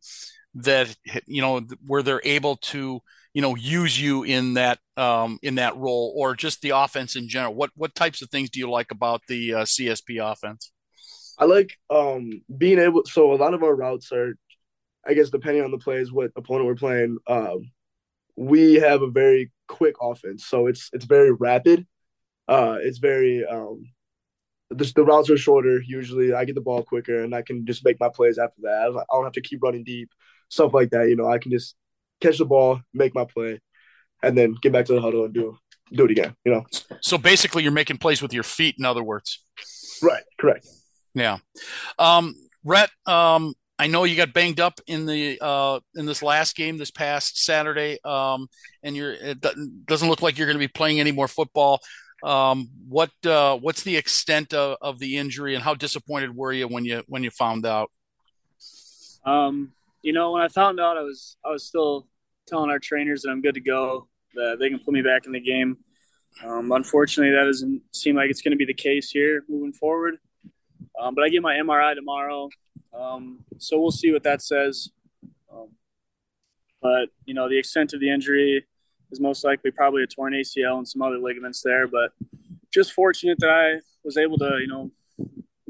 that 0.54 0.96
you 1.26 1.42
know 1.42 1.62
where 1.84 2.04
they're 2.04 2.22
able 2.24 2.56
to 2.56 3.00
you 3.34 3.42
know 3.42 3.54
use 3.54 4.00
you 4.00 4.24
in 4.24 4.54
that 4.54 4.78
um, 4.96 5.38
in 5.42 5.56
that 5.56 5.76
role, 5.76 6.12
or 6.16 6.34
just 6.34 6.62
the 6.62 6.70
offense 6.70 7.16
in 7.16 7.28
general? 7.28 7.54
What 7.54 7.70
what 7.74 7.94
types 7.94 8.22
of 8.22 8.30
things 8.30 8.50
do 8.50 8.58
you 8.58 8.70
like 8.70 8.90
about 8.90 9.22
the 9.28 9.54
uh, 9.54 9.64
CSP 9.64 10.18
offense? 10.20 10.72
I 11.38 11.44
like 11.44 11.78
um, 11.88 12.42
being 12.56 12.78
able. 12.78 13.04
So 13.04 13.32
a 13.32 13.36
lot 13.36 13.54
of 13.54 13.62
our 13.62 13.74
routes 13.74 14.12
are 14.12 14.34
I 15.06 15.14
guess 15.14 15.30
depending 15.30 15.64
on 15.64 15.70
the 15.70 15.78
plays, 15.78 16.12
what 16.12 16.32
opponent 16.36 16.66
we're 16.66 16.74
playing, 16.74 17.18
um, 17.26 17.70
we 18.36 18.74
have 18.74 19.02
a 19.02 19.10
very 19.10 19.50
quick 19.66 19.96
offense. 20.00 20.46
So 20.46 20.66
it's 20.66 20.90
it's 20.92 21.06
very 21.06 21.32
rapid. 21.32 21.86
Uh, 22.46 22.78
it's 22.80 22.98
very 22.98 23.44
um, 23.44 23.84
the, 24.70 24.90
the 24.94 25.04
routes 25.04 25.30
are 25.30 25.36
shorter. 25.36 25.80
Usually, 25.86 26.32
I 26.32 26.44
get 26.44 26.54
the 26.54 26.60
ball 26.60 26.82
quicker, 26.82 27.22
and 27.22 27.34
I 27.34 27.42
can 27.42 27.64
just 27.66 27.84
make 27.84 27.98
my 28.00 28.08
plays 28.08 28.38
after 28.38 28.62
that. 28.62 28.90
I 29.10 29.14
don't 29.14 29.24
have 29.24 29.32
to 29.32 29.40
keep 29.40 29.62
running 29.62 29.84
deep, 29.84 30.10
stuff 30.48 30.74
like 30.74 30.90
that. 30.90 31.08
You 31.08 31.16
know, 31.16 31.30
I 31.30 31.38
can 31.38 31.50
just 31.50 31.74
catch 32.20 32.38
the 32.38 32.44
ball, 32.44 32.80
make 32.92 33.14
my 33.14 33.24
play, 33.24 33.60
and 34.22 34.36
then 34.36 34.56
get 34.60 34.72
back 34.72 34.86
to 34.86 34.94
the 34.94 35.00
huddle 35.00 35.24
and 35.24 35.34
do 35.34 35.56
do 35.92 36.04
it 36.04 36.10
again. 36.10 36.34
You 36.44 36.52
know. 36.52 36.66
So 37.00 37.18
basically, 37.18 37.62
you're 37.62 37.72
making 37.72 37.98
plays 37.98 38.22
with 38.22 38.32
your 38.32 38.42
feet. 38.42 38.76
In 38.78 38.84
other 38.84 39.02
words. 39.02 39.42
Right. 40.02 40.22
Correct. 40.38 40.66
Yeah. 41.14 41.38
Um, 41.98 42.34
Rhett, 42.64 42.90
um, 43.06 43.54
I 43.78 43.86
know 43.86 44.04
you 44.04 44.16
got 44.16 44.32
banged 44.32 44.60
up 44.60 44.80
in 44.86 45.06
the 45.06 45.38
uh, 45.40 45.80
in 45.94 46.06
this 46.06 46.22
last 46.22 46.56
game 46.56 46.78
this 46.78 46.90
past 46.90 47.44
Saturday, 47.44 47.98
um, 48.04 48.48
and 48.82 48.96
you're 48.96 49.12
it 49.12 49.40
doesn't 49.86 50.08
look 50.08 50.20
like 50.20 50.36
you're 50.36 50.46
going 50.46 50.56
to 50.56 50.66
be 50.66 50.68
playing 50.68 50.98
any 50.98 51.12
more 51.12 51.28
football. 51.28 51.80
Um, 52.24 52.68
what 52.88 53.10
uh, 53.24 53.56
what's 53.58 53.84
the 53.84 53.96
extent 53.96 54.52
of, 54.52 54.76
of, 54.80 54.98
the 54.98 55.16
injury, 55.16 55.54
and 55.54 55.62
how 55.62 55.74
disappointed 55.74 56.34
were 56.34 56.52
you 56.52 56.66
when 56.66 56.84
you 56.84 57.04
when 57.06 57.22
you 57.22 57.30
found 57.30 57.64
out? 57.64 57.92
Um, 59.24 59.72
you 60.02 60.12
know, 60.12 60.32
when 60.32 60.42
I 60.42 60.48
found 60.48 60.80
out, 60.80 60.96
I 60.96 61.02
was 61.02 61.36
I 61.44 61.50
was 61.50 61.64
still 61.64 62.06
telling 62.46 62.70
our 62.70 62.78
trainers 62.78 63.22
that 63.22 63.30
I'm 63.30 63.42
good 63.42 63.54
to 63.54 63.60
go, 63.60 64.08
that 64.34 64.56
they 64.58 64.68
can 64.68 64.78
put 64.78 64.94
me 64.94 65.02
back 65.02 65.26
in 65.26 65.32
the 65.32 65.40
game. 65.40 65.78
Um, 66.44 66.72
unfortunately, 66.72 67.34
that 67.36 67.44
doesn't 67.44 67.82
seem 67.92 68.16
like 68.16 68.30
it's 68.30 68.42
going 68.42 68.52
to 68.52 68.56
be 68.56 68.64
the 68.64 68.74
case 68.74 69.10
here 69.10 69.44
moving 69.48 69.72
forward. 69.72 70.16
Um, 71.00 71.14
but 71.14 71.24
I 71.24 71.28
get 71.28 71.42
my 71.42 71.54
MRI 71.54 71.94
tomorrow. 71.94 72.48
Um, 72.98 73.40
so 73.58 73.80
we'll 73.80 73.90
see 73.90 74.12
what 74.12 74.22
that 74.24 74.42
says. 74.42 74.90
Um, 75.52 75.70
but 76.80 77.08
you 77.24 77.34
know, 77.34 77.48
the 77.48 77.58
extent 77.58 77.92
of 77.92 78.00
the 78.00 78.10
injury 78.10 78.64
is 79.10 79.20
most 79.20 79.44
likely 79.44 79.70
probably 79.70 80.02
a 80.02 80.06
torn 80.06 80.32
ACL 80.32 80.78
and 80.78 80.88
some 80.88 81.02
other 81.02 81.18
ligaments 81.18 81.62
there. 81.62 81.86
But 81.86 82.12
just 82.72 82.92
fortunate 82.92 83.38
that 83.40 83.50
I 83.50 83.80
was 84.04 84.16
able 84.16 84.38
to, 84.38 84.58
you 84.60 84.68
know, 84.68 84.90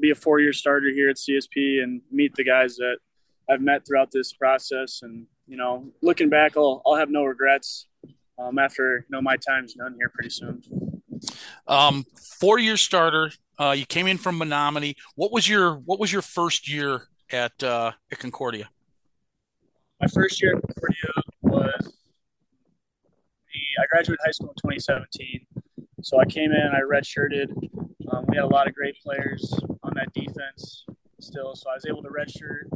be 0.00 0.10
a 0.10 0.14
four-year 0.14 0.52
starter 0.52 0.90
here 0.90 1.08
at 1.08 1.16
CSP 1.16 1.82
and 1.82 2.02
meet 2.10 2.34
the 2.34 2.44
guys 2.44 2.76
that 2.76 2.98
I've 3.48 3.60
met 3.60 3.86
throughout 3.86 4.10
this 4.10 4.32
process. 4.32 5.00
And 5.02 5.26
you 5.46 5.56
know, 5.56 5.90
looking 6.02 6.28
back, 6.28 6.56
I'll 6.56 6.82
I'll 6.86 6.96
have 6.96 7.10
no 7.10 7.24
regrets 7.24 7.88
um, 8.38 8.58
after 8.58 9.06
you 9.08 9.10
know 9.10 9.22
my 9.22 9.36
time's 9.36 9.74
done 9.74 9.94
here 9.98 10.10
pretty 10.14 10.30
soon. 10.30 10.62
Um, 11.66 12.04
four-year 12.40 12.76
starter. 12.76 13.32
Uh, 13.58 13.74
you 13.76 13.86
came 13.86 14.06
in 14.06 14.18
from 14.18 14.38
Menominee. 14.38 14.94
What 15.16 15.32
was 15.32 15.48
your 15.48 15.74
What 15.74 15.98
was 15.98 16.12
your 16.12 16.22
first 16.22 16.68
year 16.68 17.02
at 17.32 17.62
uh, 17.62 17.92
at 18.12 18.18
Concordia? 18.18 18.68
My 20.00 20.06
first 20.06 20.40
year 20.40 20.56
at 20.56 20.62
Concordia 20.62 21.12
was 21.42 21.92
the, 23.52 23.82
I 23.82 23.86
graduated 23.90 24.20
high 24.24 24.30
school 24.30 24.50
in 24.50 24.54
2017. 24.56 25.46
So 26.02 26.20
I 26.20 26.24
came 26.24 26.52
in, 26.52 26.70
I 26.72 26.80
redshirted. 26.80 27.50
Um, 28.10 28.24
we 28.28 28.36
had 28.36 28.44
a 28.44 28.46
lot 28.46 28.68
of 28.68 28.74
great 28.74 28.94
players 29.02 29.52
on 29.82 29.92
that 29.96 30.12
defense 30.14 30.86
still, 31.20 31.54
so 31.56 31.68
I 31.70 31.74
was 31.74 31.84
able 31.86 32.02
to 32.02 32.08
redshirt. 32.08 32.68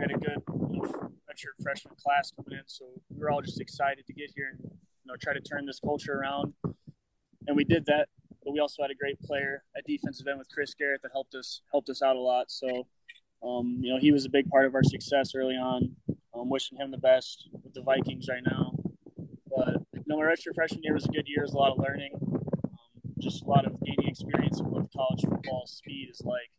We 0.00 0.06
had 0.10 0.16
a 0.16 0.24
good 0.24 0.42
redshirt 0.46 1.62
freshman 1.62 1.94
class 2.02 2.32
coming 2.34 2.58
in, 2.58 2.64
so 2.66 2.86
we 3.10 3.20
were 3.20 3.30
all 3.30 3.42
just 3.42 3.60
excited 3.60 4.06
to 4.06 4.14
get 4.14 4.30
here 4.34 4.48
and 4.52 4.60
you 4.62 5.06
know 5.06 5.14
try 5.20 5.34
to 5.34 5.40
turn 5.40 5.66
this 5.66 5.78
culture 5.78 6.14
around. 6.14 6.54
And 7.46 7.54
we 7.54 7.64
did 7.64 7.84
that, 7.84 8.08
but 8.42 8.54
we 8.54 8.60
also 8.60 8.80
had 8.80 8.90
a 8.90 8.94
great 8.94 9.20
player 9.20 9.62
at 9.76 9.84
defensive 9.84 10.26
end 10.26 10.38
with 10.38 10.48
Chris 10.48 10.72
Garrett 10.72 11.02
that 11.02 11.10
helped 11.12 11.34
us 11.34 11.60
helped 11.70 11.90
us 11.90 12.00
out 12.00 12.16
a 12.16 12.18
lot. 12.18 12.50
So 12.50 12.86
um, 13.42 13.78
you 13.82 13.92
know, 13.92 13.98
he 14.00 14.10
was 14.10 14.24
a 14.24 14.30
big 14.30 14.48
part 14.48 14.64
of 14.64 14.74
our 14.74 14.82
success 14.82 15.34
early 15.34 15.56
on. 15.56 15.94
I'm 16.34 16.48
wishing 16.48 16.78
him 16.78 16.90
the 16.90 16.98
best 16.98 17.50
with 17.62 17.74
the 17.74 17.82
Vikings 17.82 18.26
right 18.30 18.42
now. 18.42 18.72
But 19.54 19.82
you 19.92 20.04
know, 20.06 20.16
my 20.16 20.24
redshirt 20.24 20.54
freshman 20.54 20.82
year 20.82 20.94
was 20.94 21.04
a 21.04 21.08
good 21.08 21.28
year. 21.28 21.40
It 21.40 21.48
was 21.48 21.52
a 21.52 21.58
lot 21.58 21.72
of 21.72 21.78
learning, 21.78 22.12
um, 22.22 23.14
just 23.18 23.42
a 23.42 23.46
lot 23.46 23.66
of 23.66 23.78
gaining 23.84 24.08
experience 24.08 24.60
of 24.60 24.66
what 24.68 24.90
college 24.96 25.20
football 25.28 25.64
speed 25.66 26.08
is 26.10 26.22
like. 26.24 26.50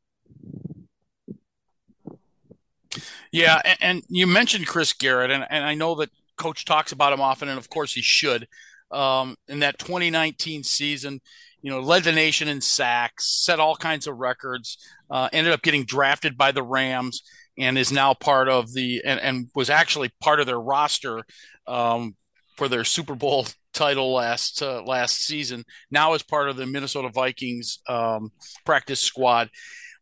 Yeah, 3.32 3.62
and, 3.64 3.78
and 3.82 4.04
you 4.10 4.28
mentioned 4.28 4.68
Chris 4.68 4.94
Garrett, 4.94 5.32
and, 5.32 5.46
and 5.50 5.64
I 5.64 5.74
know 5.74 5.96
that 5.96 6.10
Coach 6.38 6.66
talks 6.66 6.92
about 6.92 7.14
him 7.14 7.22
often, 7.22 7.50
and 7.50 7.58
of 7.58 7.70
course 7.70 7.94
he 7.94 8.02
should. 8.02 8.48
Um, 8.92 9.38
in 9.48 9.60
that 9.60 9.80
2019 9.80 10.64
season, 10.64 11.22
you 11.62 11.72
know, 11.72 11.80
led 11.80 12.04
the 12.04 12.12
nation 12.12 12.48
in 12.48 12.60
sacks, 12.60 13.46
set 13.46 13.60
all 13.60 13.76
kinds 13.76 14.08
of 14.08 14.18
records, 14.18 14.78
uh, 15.10 15.30
ended 15.32 15.54
up 15.54 15.62
getting 15.62 15.86
drafted 15.86 16.38
by 16.38 16.52
the 16.52 16.64
Rams, 16.64 17.22
and 17.58 17.78
is 17.78 17.92
now 17.92 18.14
part 18.14 18.50
of 18.50 18.74
the 18.74 19.02
and, 19.06 19.20
and 19.20 19.50
was 19.56 19.70
actually 19.70 20.12
part 20.20 20.40
of 20.40 20.46
their 20.46 20.60
roster 20.60 21.24
um, 21.68 22.16
for 22.58 22.68
their 22.68 22.84
Super 22.84 23.16
Bowl 23.16 23.46
title 23.74 24.14
last 24.14 24.62
uh, 24.62 24.82
last 24.84 25.24
season. 25.24 25.64
Now 25.90 26.14
is 26.14 26.24
part 26.24 26.50
of 26.50 26.58
the 26.58 26.66
Minnesota 26.66 27.10
Vikings 27.10 27.80
um, 27.88 28.32
practice 28.66 29.00
squad. 29.00 29.50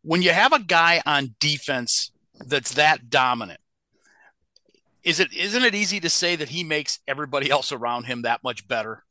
When 0.02 0.22
you 0.22 0.30
have 0.30 0.52
a 0.52 0.60
guy 0.60 1.02
on 1.04 1.34
defense 1.38 2.10
that's 2.46 2.74
that 2.74 3.10
dominant, 3.10 3.60
is 5.02 5.20
it 5.20 5.32
isn't 5.32 5.62
it 5.62 5.74
easy 5.74 6.00
to 6.00 6.10
say 6.10 6.36
that 6.36 6.50
he 6.50 6.64
makes 6.64 6.98
everybody 7.08 7.50
else 7.50 7.72
around 7.72 8.04
him 8.04 8.22
that 8.22 8.42
much 8.42 8.66
better? 8.68 9.04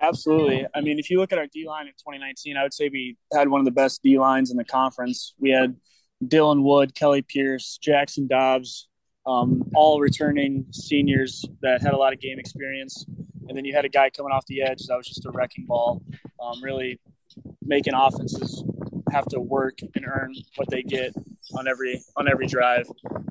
Absolutely. 0.00 0.66
I 0.74 0.80
mean, 0.80 0.98
if 0.98 1.10
you 1.10 1.18
look 1.18 1.32
at 1.32 1.38
our 1.38 1.46
D 1.46 1.66
line 1.66 1.86
in 1.86 1.92
2019, 1.92 2.56
I 2.56 2.64
would 2.64 2.74
say 2.74 2.88
we 2.88 3.16
had 3.32 3.48
one 3.48 3.60
of 3.60 3.64
the 3.64 3.70
best 3.70 4.02
D 4.02 4.18
lines 4.18 4.50
in 4.50 4.56
the 4.56 4.64
conference. 4.64 5.34
We 5.38 5.50
had 5.50 5.76
Dylan 6.24 6.62
Wood, 6.62 6.94
Kelly 6.94 7.22
Pierce, 7.22 7.78
Jackson 7.80 8.26
Dobbs, 8.26 8.88
um, 9.26 9.70
all 9.74 10.00
returning 10.00 10.66
seniors 10.72 11.44
that 11.60 11.82
had 11.82 11.92
a 11.92 11.96
lot 11.96 12.12
of 12.12 12.20
game 12.20 12.38
experience. 12.38 13.06
And 13.48 13.56
then 13.56 13.64
you 13.64 13.74
had 13.74 13.84
a 13.84 13.88
guy 13.88 14.10
coming 14.10 14.32
off 14.32 14.44
the 14.46 14.62
edge 14.62 14.86
that 14.86 14.96
was 14.96 15.06
just 15.06 15.24
a 15.24 15.30
wrecking 15.30 15.66
ball, 15.66 16.02
um, 16.42 16.62
really 16.62 17.00
making 17.64 17.94
offenses 17.94 18.64
have 19.12 19.26
to 19.26 19.40
work 19.40 19.78
and 19.82 20.06
earn 20.06 20.34
what 20.56 20.68
they 20.70 20.82
get 20.82 21.14
on 21.56 21.68
every 21.68 22.02
on 22.16 22.28
every 22.28 22.46
drive. 22.46 22.86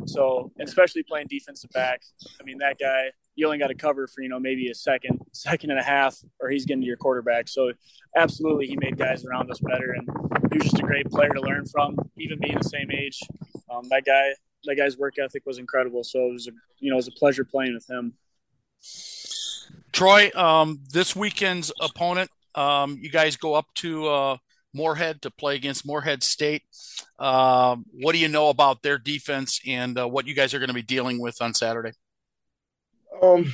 So, 0.05 0.51
especially 0.59 1.03
playing 1.03 1.27
defensive 1.29 1.71
back, 1.71 2.01
I 2.39 2.43
mean 2.43 2.59
that 2.59 2.77
guy 2.79 3.11
you 3.35 3.45
only 3.45 3.57
got 3.57 3.67
to 3.67 3.75
cover 3.75 4.07
for 4.07 4.21
you 4.21 4.29
know 4.29 4.39
maybe 4.39 4.69
a 4.69 4.75
second, 4.75 5.19
second 5.33 5.71
and 5.71 5.79
a 5.79 5.83
half, 5.83 6.15
or 6.39 6.49
he's 6.49 6.65
getting 6.65 6.81
to 6.81 6.87
your 6.87 6.97
quarterback. 6.97 7.47
So, 7.47 7.71
absolutely, 8.15 8.67
he 8.67 8.77
made 8.77 8.97
guys 8.97 9.25
around 9.25 9.49
us 9.51 9.59
better, 9.59 9.91
and 9.91 10.07
he 10.51 10.57
was 10.57 10.69
just 10.69 10.79
a 10.79 10.83
great 10.83 11.09
player 11.09 11.29
to 11.29 11.41
learn 11.41 11.65
from. 11.65 11.97
Even 12.17 12.39
being 12.39 12.57
the 12.57 12.69
same 12.69 12.91
age, 12.91 13.19
um, 13.69 13.83
that 13.89 14.05
guy, 14.05 14.29
that 14.65 14.75
guy's 14.75 14.97
work 14.97 15.15
ethic 15.19 15.43
was 15.45 15.57
incredible. 15.57 16.03
So 16.03 16.27
it 16.27 16.33
was 16.33 16.47
a 16.47 16.51
you 16.79 16.89
know 16.89 16.95
it 16.95 16.97
was 16.97 17.07
a 17.07 17.19
pleasure 17.19 17.45
playing 17.45 17.73
with 17.73 17.89
him. 17.89 18.13
Troy, 19.91 20.31
um, 20.35 20.79
this 20.91 21.15
weekend's 21.15 21.71
opponent, 21.81 22.31
um, 22.55 22.97
you 23.01 23.09
guys 23.09 23.35
go 23.35 23.53
up 23.53 23.67
to 23.75 24.07
uh, 24.07 24.37
Moorhead 24.73 25.21
to 25.23 25.31
play 25.31 25.55
against 25.55 25.85
Moorhead 25.85 26.23
State. 26.23 26.63
Uh, 27.19 27.77
what 27.91 28.13
do 28.13 28.19
you 28.19 28.27
know 28.27 28.49
about 28.49 28.81
their 28.81 28.97
defense 28.97 29.59
and 29.65 29.99
uh, 29.99 30.07
what 30.07 30.27
you 30.27 30.33
guys 30.33 30.53
are 30.53 30.59
going 30.59 30.69
to 30.69 30.73
be 30.73 30.81
dealing 30.81 31.19
with 31.19 31.41
on 31.41 31.53
Saturday? 31.53 31.91
Um, 33.21 33.51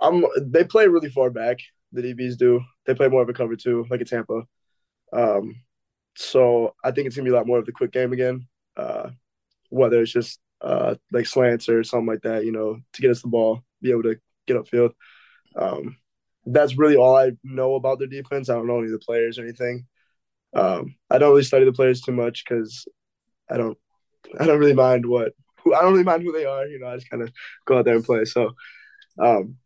I'm. 0.00 0.24
They 0.40 0.64
play 0.64 0.88
really 0.88 1.10
far 1.10 1.30
back. 1.30 1.58
The 1.92 2.02
DBs 2.02 2.36
do. 2.36 2.60
They 2.86 2.94
play 2.94 3.08
more 3.08 3.22
of 3.22 3.28
a 3.28 3.32
cover 3.32 3.56
two, 3.56 3.86
like 3.90 4.00
a 4.00 4.04
Tampa. 4.04 4.42
Um, 5.12 5.54
so 6.16 6.74
I 6.82 6.90
think 6.90 7.06
it's 7.06 7.16
gonna 7.16 7.24
be 7.24 7.30
a 7.30 7.36
lot 7.36 7.46
more 7.46 7.58
of 7.58 7.66
the 7.66 7.72
quick 7.72 7.92
game 7.92 8.12
again. 8.12 8.46
Uh, 8.76 9.10
whether 9.70 10.02
it's 10.02 10.12
just 10.12 10.40
uh 10.60 10.94
like 11.12 11.26
slants 11.26 11.68
or 11.68 11.84
something 11.84 12.06
like 12.06 12.22
that, 12.22 12.44
you 12.44 12.52
know, 12.52 12.80
to 12.92 13.02
get 13.02 13.10
us 13.10 13.22
the 13.22 13.28
ball, 13.28 13.62
be 13.82 13.90
able 13.90 14.02
to 14.04 14.16
get 14.46 14.56
upfield. 14.56 14.92
Um, 15.56 15.96
that's 16.46 16.76
really 16.76 16.96
all 16.96 17.16
I 17.16 17.32
know 17.42 17.74
about 17.74 17.98
their 17.98 18.08
defense. 18.08 18.48
I 18.48 18.54
don't 18.54 18.66
know 18.66 18.78
any 18.78 18.86
of 18.86 18.92
the 18.92 18.98
players 18.98 19.38
or 19.38 19.42
anything. 19.42 19.86
Um, 20.54 20.94
I 21.10 21.18
don't 21.18 21.30
really 21.30 21.42
study 21.42 21.64
the 21.64 21.72
players 21.72 22.00
too 22.00 22.12
much 22.12 22.44
because 22.44 22.86
I 23.50 23.56
don't 23.56 23.78
I 24.38 24.46
don't 24.46 24.58
really 24.58 24.74
mind 24.74 25.06
what 25.06 25.32
who 25.58 25.74
I 25.74 25.82
don't 25.82 25.92
really 25.92 26.04
mind 26.04 26.22
who 26.22 26.32
they 26.32 26.44
are. 26.44 26.66
You 26.66 26.78
know, 26.78 26.88
I 26.88 26.96
just 26.96 27.10
kind 27.10 27.22
of 27.22 27.32
go 27.66 27.78
out 27.78 27.84
there 27.84 27.96
and 27.96 28.04
play. 28.04 28.24
So, 28.24 28.52
um, 29.18 29.56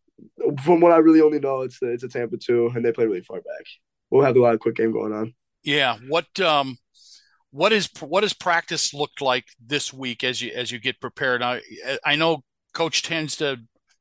from 0.63 0.81
what 0.81 0.93
I 0.93 0.99
really 0.99 1.21
only 1.21 1.41
know, 1.41 1.63
it's 1.63 1.79
it's 1.83 2.05
a 2.05 2.09
Tampa 2.09 2.37
two, 2.37 2.71
and 2.75 2.85
they 2.85 2.93
play 2.93 3.07
really 3.07 3.23
far 3.23 3.39
back. 3.39 3.67
We'll 4.11 4.25
have 4.25 4.37
a 4.37 4.41
lot 4.41 4.55
of 4.55 4.61
quick 4.61 4.77
game 4.77 4.93
going 4.93 5.13
on. 5.13 5.35
Yeah. 5.63 5.99
What 6.09 6.41
um, 6.41 6.79
what 7.51 7.73
is 7.73 7.89
what 8.01 8.23
has 8.23 8.33
practice 8.33 8.95
looked 8.95 9.21
like 9.21 9.47
this 9.65 9.93
week 9.93 10.25
as 10.25 10.41
you 10.41 10.53
as 10.55 10.71
you 10.71 10.79
get 10.79 11.01
prepared? 11.01 11.43
I 11.43 11.61
I 12.05 12.17
know 12.17 12.43
coach 12.73 13.03
tends 13.03 13.37
to 13.37 13.59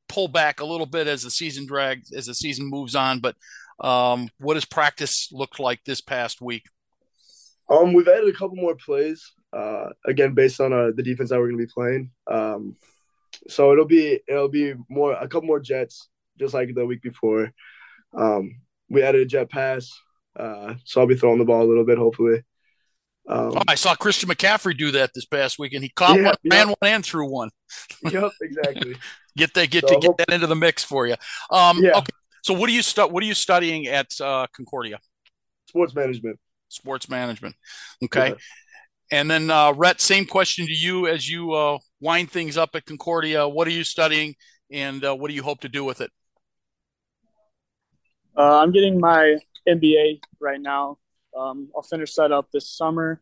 pull 0.08 0.28
back 0.28 0.60
a 0.60 0.66
little 0.66 0.86
bit 0.86 1.06
as 1.06 1.22
the 1.22 1.30
season 1.30 1.66
drags 1.66 2.12
as 2.12 2.26
the 2.26 2.34
season 2.34 2.66
moves 2.68 2.94
on, 2.94 3.20
but 3.20 3.36
um, 3.80 4.28
what 4.38 4.56
has 4.56 4.64
practice 4.64 5.28
looked 5.32 5.60
like 5.60 5.84
this 5.84 6.00
past 6.00 6.40
week? 6.40 6.64
Um, 7.70 7.92
we've 7.92 8.08
added 8.08 8.28
a 8.28 8.32
couple 8.38 8.56
more 8.56 8.74
plays. 8.74 9.32
Uh, 9.52 9.90
again, 10.06 10.34
based 10.34 10.60
on 10.60 10.72
uh, 10.72 10.90
the 10.94 11.02
defense 11.02 11.30
that 11.30 11.38
we're 11.38 11.48
going 11.48 11.58
to 11.58 11.66
be 11.66 11.72
playing. 11.72 12.10
Um, 12.26 12.76
so 13.48 13.72
it'll 13.72 13.86
be 13.86 14.20
it'll 14.28 14.48
be 14.48 14.74
more 14.88 15.12
a 15.12 15.28
couple 15.28 15.46
more 15.46 15.60
jets, 15.60 16.08
just 16.38 16.54
like 16.54 16.74
the 16.74 16.86
week 16.86 17.02
before. 17.02 17.52
Um, 18.14 18.60
we 18.88 19.02
added 19.02 19.22
a 19.22 19.26
jet 19.26 19.50
pass, 19.50 19.90
uh, 20.36 20.74
so 20.84 21.00
I'll 21.00 21.06
be 21.06 21.16
throwing 21.16 21.38
the 21.38 21.44
ball 21.44 21.62
a 21.62 21.68
little 21.68 21.84
bit, 21.84 21.98
hopefully. 21.98 22.42
Um, 23.28 23.52
oh, 23.56 23.62
I 23.68 23.74
saw 23.74 23.94
Christian 23.94 24.30
McCaffrey 24.30 24.76
do 24.76 24.90
that 24.92 25.10
this 25.14 25.26
past 25.26 25.58
week, 25.58 25.74
and 25.74 25.82
he 25.82 25.90
caught 25.90 26.16
yeah, 26.16 26.24
one, 26.24 26.34
ran 26.50 26.68
one, 26.68 26.76
and 26.82 27.04
threw 27.04 27.28
one. 27.28 27.50
yep, 28.10 28.30
exactly. 28.40 28.96
Get 29.38 29.54
that, 29.54 29.70
get 29.70 29.88
so 29.88 29.94
to 29.94 30.00
get 30.00 30.16
that 30.18 30.30
into 30.30 30.46
the 30.46 30.56
mix 30.56 30.84
for 30.84 31.06
you. 31.06 31.14
Um, 31.50 31.82
yeah. 31.82 31.98
Okay. 31.98 32.12
So, 32.42 32.54
what 32.54 32.68
are 32.68 32.72
you 32.72 32.82
stu- 32.82 33.06
What 33.06 33.22
are 33.22 33.26
you 33.26 33.34
studying 33.34 33.86
at 33.86 34.08
uh, 34.20 34.46
Concordia? 34.54 34.98
Sports 35.66 35.94
management. 35.94 36.38
Sports 36.68 37.08
management. 37.08 37.54
Okay. 38.04 38.28
Yeah. 38.28 38.34
And 39.10 39.30
then, 39.30 39.50
uh, 39.50 39.72
Rhett, 39.72 40.02
same 40.02 40.26
question 40.26 40.66
to 40.66 40.72
you 40.74 41.06
as 41.06 41.28
you 41.28 41.52
uh, 41.52 41.78
wind 42.00 42.30
things 42.30 42.58
up 42.58 42.70
at 42.74 42.84
Concordia. 42.84 43.48
What 43.48 43.66
are 43.66 43.70
you 43.70 43.84
studying, 43.84 44.34
and 44.70 45.02
uh, 45.02 45.14
what 45.14 45.28
do 45.28 45.34
you 45.34 45.42
hope 45.42 45.60
to 45.60 45.68
do 45.68 45.84
with 45.84 46.02
it? 46.02 46.10
Uh, 48.36 48.60
I'm 48.60 48.70
getting 48.70 49.00
my 49.00 49.38
MBA 49.66 50.20
right 50.40 50.60
now 50.60 50.98
um, 51.36 51.68
I'll 51.74 51.82
finish 51.82 52.14
that 52.14 52.32
up 52.32 52.50
this 52.52 52.68
summer. 52.70 53.20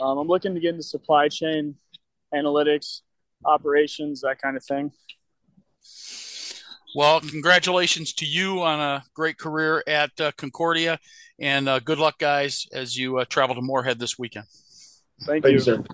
Um, 0.00 0.18
I'm 0.18 0.28
looking 0.28 0.54
to 0.54 0.60
get 0.60 0.70
into 0.70 0.82
supply 0.82 1.28
chain, 1.28 1.74
analytics, 2.34 3.02
operations, 3.44 4.22
that 4.22 4.40
kind 4.40 4.56
of 4.56 4.64
thing. 4.64 4.92
Well, 6.94 7.20
congratulations 7.20 8.12
to 8.14 8.26
you 8.26 8.62
on 8.62 8.80
a 8.80 9.04
great 9.14 9.38
career 9.38 9.82
at 9.86 10.10
uh, 10.20 10.32
Concordia, 10.36 10.98
and 11.38 11.68
uh, 11.68 11.80
good 11.80 11.98
luck, 11.98 12.18
guys, 12.18 12.66
as 12.72 12.96
you 12.96 13.18
uh, 13.18 13.24
travel 13.26 13.54
to 13.54 13.60
Moorhead 13.62 13.98
this 13.98 14.18
weekend. 14.18 14.46
Thank, 15.26 15.44
Thank 15.44 15.54
you. 15.54 15.60
sir. 15.60 15.84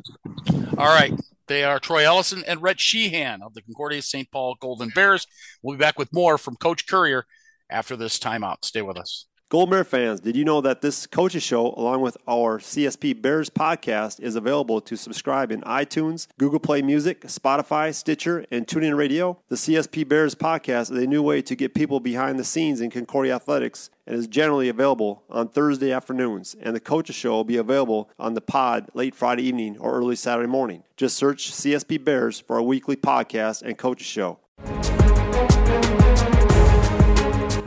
All 0.79 0.87
right. 0.87 1.13
They 1.47 1.65
are 1.65 1.79
Troy 1.79 2.07
Ellison 2.07 2.43
and 2.47 2.63
Rhett 2.63 2.81
Sheehan 2.81 3.43
of 3.43 3.55
the 3.55 3.63
Concordia 3.63 4.01
St. 4.01 4.31
Paul 4.31 4.57
Golden 4.61 4.89
Bears. 4.91 5.27
We'll 5.63 5.77
be 5.77 5.83
back 5.83 5.99
with 5.99 6.13
more 6.13 6.39
from 6.39 6.57
Coach 6.57 6.87
Currier 6.87 7.27
after 7.69 7.97
this 7.97 8.19
timeout. 8.19 8.65
Stay 8.65 8.81
with 8.83 8.97
us. 8.97 9.27
Golden 9.55 9.71
Bear 9.71 9.85
fans, 9.85 10.19
did 10.19 10.35
you 10.35 10.45
know 10.45 10.61
that 10.63 10.81
this 10.81 11.07
coaches 11.07 11.45
show, 11.45 11.75
along 11.77 12.01
with 12.01 12.17
our 12.27 12.59
CSP 12.59 13.23
Bears 13.23 13.49
podcast, 13.49 14.19
is 14.19 14.35
available 14.35 14.81
to 14.81 14.97
subscribe 14.97 15.53
in 15.53 15.61
iTunes, 15.61 16.27
Google 16.39 16.59
Play 16.59 16.83
Music, 16.83 17.21
Spotify, 17.21 17.95
Stitcher, 17.95 18.45
and 18.51 18.67
TuneIn 18.67 18.97
Radio? 18.97 19.39
The 19.51 19.55
CSP 19.55 20.09
Bears 20.09 20.35
podcast 20.35 20.91
is 20.91 20.99
a 20.99 21.07
new 21.07 21.23
way 21.23 21.41
to 21.43 21.55
get 21.55 21.73
people 21.73 22.01
behind 22.01 22.37
the 22.37 22.43
scenes 22.43 22.81
in 22.81 22.91
Concordia 22.91 23.37
athletics 23.37 23.91
and 24.09 24.17
is 24.17 24.27
generally 24.27 24.69
available 24.69 25.23
on 25.31 25.47
Thursday 25.47 25.93
afternoons. 25.93 26.57
And 26.61 26.75
the 26.75 26.81
coaches 26.81 27.15
show 27.15 27.31
will 27.31 27.45
be 27.45 27.57
available 27.57 28.11
on 28.19 28.35
the 28.35 28.41
pod 28.41 28.91
late 28.93 29.15
Friday 29.15 29.45
evening 29.45 29.79
or 29.79 29.95
early 29.95 30.17
Saturday 30.17 30.49
morning. 30.49 30.83
Just 30.97 31.17
search 31.17 31.53
CSP 31.53 32.03
Bears 32.03 32.41
for 32.41 32.57
our 32.57 32.63
weekly 32.63 32.97
podcast 32.97 33.63
and 33.63 33.79
coaches 33.79 34.09
show. 34.09 34.41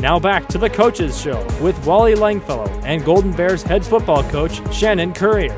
Now 0.07 0.19
back 0.19 0.47
to 0.47 0.57
the 0.57 0.69
Coaches 0.69 1.19
Show 1.19 1.45
with 1.61 1.85
Wally 1.85 2.15
Langfellow 2.15 2.69
and 2.85 3.03
Golden 3.03 3.33
Bears 3.33 3.61
head 3.61 3.85
football 3.85 4.23
coach 4.23 4.61
Shannon 4.73 5.11
Currier. 5.11 5.53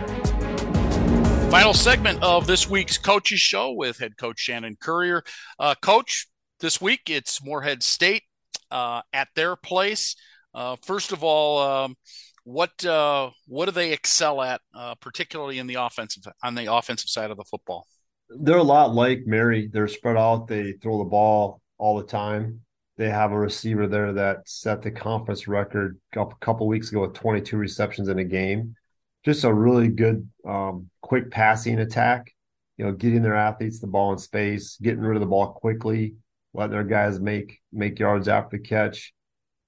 Final 1.51 1.75
segment 1.75 2.23
of 2.23 2.47
this 2.47 2.67
week's 2.67 2.97
Coaches 2.97 3.39
Show 3.39 3.73
with 3.73 3.99
head 3.99 4.17
coach 4.17 4.39
Shannon 4.39 4.75
Currier. 4.81 5.23
Uh, 5.59 5.75
coach, 5.83 6.25
this 6.62 6.81
week 6.81 7.12
it's 7.12 7.45
Moorhead 7.45 7.83
State 7.83 8.23
uh, 8.71 9.03
at 9.13 9.27
their 9.35 9.55
place. 9.55 10.15
Uh, 10.55 10.77
first 10.81 11.12
of 11.12 11.23
all, 11.23 11.59
um, 11.59 11.95
what 12.43 12.83
uh, 12.83 13.29
what 13.45 13.65
do 13.65 13.71
they 13.71 13.93
excel 13.93 14.41
at, 14.41 14.62
uh, 14.73 14.95
particularly 14.95 15.59
in 15.59 15.67
the 15.67 15.75
offensive 15.75 16.23
on 16.43 16.55
the 16.55 16.73
offensive 16.73 17.09
side 17.12 17.29
of 17.29 17.38
the 17.38 17.45
football? 17.45 17.85
They're 18.31 18.57
a 18.57 18.63
lot 18.63 18.95
like 18.95 19.27
Mary. 19.27 19.69
They're 19.71 19.88
spread 19.88 20.17
out. 20.17 20.47
They 20.47 20.71
throw 20.71 20.97
the 20.97 21.09
ball 21.09 21.62
all 21.77 21.97
the 21.97 22.07
time. 22.07 22.62
They 22.99 23.09
have 23.09 23.31
a 23.31 23.39
receiver 23.39 23.88
there 23.88 24.12
that 24.12 24.49
set 24.49 24.81
the 24.81 24.91
conference 24.91 25.47
record 25.47 25.97
a 26.17 26.25
couple 26.41 26.67
weeks 26.67 26.91
ago 26.91 26.99
with 26.99 27.13
22 27.13 27.55
receptions 27.55 28.09
in 28.09 28.19
a 28.19 28.25
game. 28.25 28.75
Just 29.23 29.45
a 29.45 29.53
really 29.53 29.88
good, 29.88 30.29
um, 30.45 30.89
quick 31.01 31.31
passing 31.31 31.79
attack. 31.79 32.35
You 32.75 32.83
know, 32.83 32.91
getting 32.91 33.21
their 33.21 33.35
athletes 33.35 33.79
the 33.79 33.88
ball 33.88 34.12
in 34.12 34.17
space, 34.17 34.77
getting 34.81 34.99
rid 34.99 35.15
of 35.15 35.21
the 35.21 35.27
ball 35.27 35.53
quickly, 35.53 36.15
letting 36.53 36.73
their 36.73 36.83
guys 36.83 37.21
make 37.21 37.62
make 37.71 37.99
yards 37.99 38.27
after 38.27 38.57
the 38.57 38.63
catch. 38.63 39.13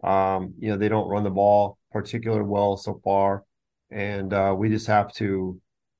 Um, 0.03 0.53
you 0.59 0.69
know, 0.69 0.77
they 0.77 0.89
don't 0.89 1.07
run 1.07 1.23
the 1.23 1.29
ball 1.29 1.77
particularly 1.93 2.43
well 2.43 2.75
so 2.75 2.99
far, 3.01 3.45
and 3.89 4.33
uh, 4.33 4.53
we 4.57 4.67
just 4.67 4.87
have 4.87 5.13
to 5.13 5.25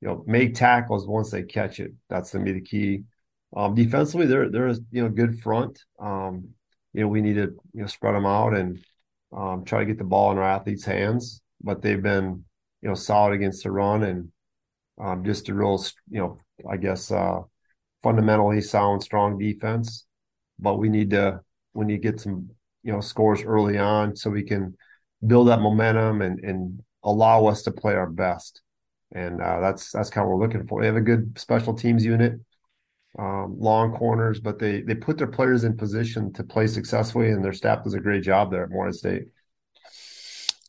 you 0.02 0.08
know, 0.08 0.26
make 0.28 0.54
tackles 0.54 1.08
once 1.08 1.32
they 1.32 1.44
catch 1.44 1.80
it. 1.80 1.94
That's 2.10 2.34
gonna 2.34 2.44
be 2.44 2.52
the 2.52 2.62
key. 2.62 3.04
Um, 3.56 3.74
defensively, 3.74 4.26
they're 4.26 4.50
they're 4.50 4.74
you 4.92 5.04
know 5.04 5.10
good 5.10 5.40
front. 5.40 5.80
Um, 5.98 6.50
you 6.94 7.02
know, 7.02 7.08
we 7.08 7.22
need 7.22 7.36
to 7.36 7.56
you 7.74 7.82
know 7.82 7.88
spread 7.88 8.16
them 8.16 8.26
out 8.26 8.56
and 8.56 8.80
um, 9.36 9.64
try 9.64 9.80
to 9.80 9.86
get 9.86 9.98
the 9.98 10.04
ball 10.04 10.32
in 10.32 10.38
our 10.38 10.44
athletes' 10.44 10.86
hands. 10.86 11.42
But 11.62 11.82
they've 11.82 12.02
been 12.02 12.44
you 12.82 12.90
know 12.90 12.96
solid 12.96 13.34
against 13.34 13.64
the 13.64 13.72
run 13.72 14.04
and 14.04 14.32
um, 15.00 15.24
just 15.24 15.50
a 15.50 15.54
real 15.54 15.84
you 16.10 16.20
know 16.20 16.38
I 16.70 16.78
guess 16.78 17.12
uh, 17.12 17.40
fundamentally 18.04 18.62
sound, 18.62 19.04
strong 19.04 19.38
defense. 19.38 20.06
But 20.60 20.78
we 20.78 20.90
need 20.90 21.12
to 21.12 21.42
we 21.74 21.86
need 21.86 22.02
to 22.02 22.12
get 22.12 22.20
some 22.20 22.50
you 22.84 22.92
know 22.92 23.02
scores 23.02 23.44
early 23.44 23.78
on 23.78 24.16
so 24.16 24.30
we 24.30 24.44
can 24.44 24.76
build 25.26 25.48
that 25.48 25.62
momentum 25.62 26.22
and 26.22 26.40
and 26.40 26.84
allow 27.04 27.46
us 27.46 27.64
to 27.64 27.72
play 27.72 27.96
our 27.96 28.10
best. 28.10 28.62
And 29.14 29.42
uh, 29.42 29.60
that's 29.60 29.92
that's 29.92 30.10
kind 30.10 30.24
of 30.24 30.30
what 30.30 30.40
we're 30.40 30.48
looking 30.48 30.68
for. 30.68 30.82
They 30.82 30.88
have 30.88 30.96
a 30.96 31.02
good 31.02 31.38
special 31.38 31.74
teams 31.74 32.06
unit, 32.06 32.40
um, 33.20 33.56
long 33.60 33.94
corners, 33.94 34.40
but 34.40 34.58
they 34.60 34.82
they 34.82 34.96
put 34.96 35.18
their 35.18 35.28
players 35.28 35.64
in 35.64 35.76
position 35.76 36.32
to 36.34 36.44
play 36.44 36.68
successfully, 36.68 37.30
and 37.30 37.44
their 37.44 37.54
staff 37.54 37.84
does 37.84 37.94
a 37.94 38.00
great 38.00 38.24
job 38.24 38.52
there 38.52 38.64
at 38.64 38.70
Moorhead 38.70 38.96
State. 38.96 39.24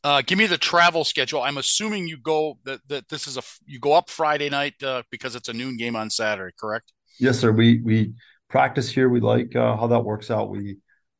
Uh, 0.04 0.20
give 0.26 0.36
me 0.36 0.46
the 0.46 0.58
travel 0.58 1.04
schedule. 1.04 1.42
I'm 1.42 1.58
assuming 1.58 2.08
you 2.08 2.16
go 2.16 2.58
that, 2.64 2.80
that 2.88 3.08
this 3.08 3.28
is 3.28 3.36
a 3.36 3.42
you 3.64 3.78
go 3.78 3.92
up 3.92 4.10
Friday 4.10 4.50
night 4.50 4.82
uh, 4.82 5.02
because 5.10 5.36
it's 5.36 5.48
a 5.48 5.52
noon 5.52 5.76
game 5.76 5.94
on 5.94 6.10
Saturday, 6.10 6.52
correct? 6.58 6.92
Yes, 7.20 7.38
sir. 7.38 7.52
We 7.52 7.80
we 7.82 8.14
practice 8.48 8.90
here. 8.90 9.08
We 9.08 9.20
like 9.20 9.54
uh, 9.54 9.76
how 9.76 9.86
that 9.86 10.00
works 10.00 10.30
out. 10.30 10.50
We 10.50 10.78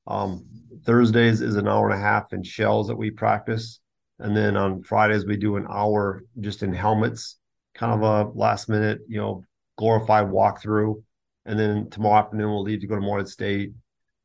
um, 0.09 0.45
Thursdays 0.85 1.41
is 1.41 1.55
an 1.55 1.69
hour 1.69 1.89
and 1.89 1.99
a 1.99 2.03
half 2.03 2.33
in 2.33 2.43
shells 2.43 2.89
that 2.89 2.97
we 2.97 3.13
practice, 3.13 3.79
and 4.19 4.37
then 4.37 4.57
on 4.57 4.83
Fridays 4.83 5.25
we 5.25 5.37
do 5.37 5.57
an 5.57 5.67
hour 5.71 6.25
just 6.41 6.65
in 6.65 6.75
helmets, 6.75 7.39
kind 7.77 7.93
of 7.93 8.03
a 8.03 8.31
last 8.37 8.69
minute, 8.69 8.99
you 9.07 9.19
know, 9.19 9.45
glorified 9.79 10.27
walkthrough. 10.27 11.01
And 11.45 11.59
then 11.59 11.91
tomorrow 11.91 12.25
afternoon 12.25 12.51
we'll 12.51 12.63
leave 12.63 12.81
to 12.81 12.87
go 12.87 12.95
to 12.95 13.01
Moorhead 13.01 13.29
State. 13.29 13.73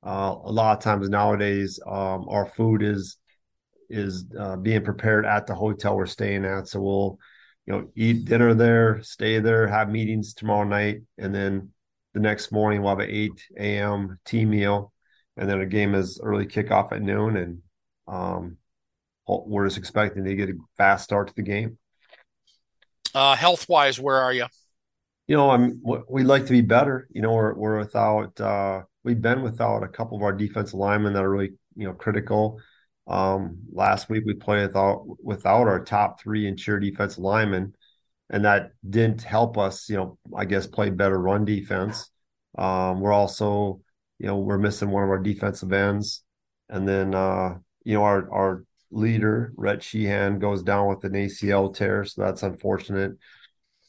Uh, 0.06 0.36
a 0.43 0.51
lot 0.51 0.77
of 0.77 0.84
times 0.84 1.10
nowadays, 1.10 1.80
um, 1.88 2.27
our 2.30 2.45
food 2.45 2.84
is 2.84 3.17
is 3.89 4.25
uh, 4.38 4.58
being 4.58 4.84
prepared 4.84 5.25
at 5.25 5.47
the 5.47 5.56
hotel 5.56 5.95
we're 5.95 6.06
staying 6.06 6.45
at, 6.45 6.67
so 6.67 6.82
we'll 6.82 7.19
you 7.65 7.73
know 7.73 7.89
eat 7.95 8.25
dinner 8.25 8.53
there, 8.53 9.01
stay 9.01 9.39
there, 9.39 9.67
have 9.67 9.89
meetings 9.89 10.34
tomorrow 10.34 10.67
night, 10.67 11.01
and 11.17 11.34
then 11.34 11.69
the 12.13 12.19
next 12.19 12.51
morning 12.51 12.82
we'll 12.82 12.91
have 12.91 12.99
an 12.99 13.10
8 13.10 13.32
a.m. 13.58 14.19
tea 14.25 14.45
meal 14.45 14.93
and 15.38 15.49
then 15.49 15.62
a 15.62 15.65
game 15.65 15.95
is 15.95 16.19
early 16.21 16.45
kickoff 16.45 16.91
at 16.91 17.01
noon, 17.01 17.38
and 17.38 17.60
um, 18.08 18.58
we're 19.27 19.67
just 19.67 19.77
expecting 19.77 20.25
to 20.25 20.36
get 20.36 20.49
a 20.49 20.53
fast 20.77 21.03
start 21.03 21.27
to 21.27 21.36
the 21.36 21.43
game. 21.43 21.77
Uh, 23.13 23.36
health 23.36 23.69
wise, 23.69 23.99
where 23.99 24.17
are 24.17 24.34
you? 24.34 24.47
You 25.28 25.36
know, 25.36 25.50
I'm. 25.50 25.82
We'd 26.10 26.24
like 26.24 26.46
to 26.46 26.52
be 26.52 26.62
better. 26.62 27.08
You 27.12 27.22
know, 27.22 27.34
we're 27.34 27.54
we're 27.54 27.78
without. 27.78 28.40
Uh, 28.40 28.84
we've 29.04 29.22
been 29.22 29.42
without 29.42 29.84
a 29.84 29.88
couple 29.88 30.18
of 30.18 30.24
our 30.24 30.34
defensive 30.34 30.80
linemen 30.80 31.13
that 31.13 31.24
are 31.24 31.30
really 31.30 31.54
you 31.76 31.88
know 31.88 31.94
critical. 31.94 32.60
Um, 33.08 33.60
last 33.72 34.10
week 34.10 34.24
we 34.26 34.34
played 34.34 34.68
without 34.68 35.06
without 35.24 35.68
our 35.68 35.84
top 35.84 36.22
three 36.22 36.48
interior 36.48 36.80
defensive 36.80 37.24
linemen, 37.24 37.76
and 38.30 38.46
that 38.46 38.72
didn't 38.90 39.22
help 39.22 39.58
us. 39.58 39.90
You 39.90 39.98
know, 39.98 40.18
I 40.36 40.46
guess 40.46 40.66
play 40.66 40.90
better 40.90 41.20
run 41.20 41.46
defense. 41.46 42.10
Um, 42.58 43.02
we're 43.02 43.13
also 43.13 43.82
you 44.20 44.28
know, 44.28 44.38
we're 44.38 44.58
missing 44.58 44.90
one 44.90 45.04
of 45.04 45.10
our 45.10 45.20
defensive 45.20 45.72
ends. 45.72 46.24
And 46.70 46.88
then, 46.88 47.13
uh, 47.13 47.58
you 47.84 47.94
know, 47.94 48.04
our, 48.04 48.32
our 48.32 48.63
leader, 48.92 49.54
Rhett 49.56 49.84
Sheehan, 49.84 50.40
goes 50.40 50.63
down 50.63 50.88
with 50.88 51.04
an 51.04 51.13
ACL 51.13 51.74
tear. 51.74 52.04
So 52.04 52.22
that's 52.22 52.44
unfortunate. 52.44 53.13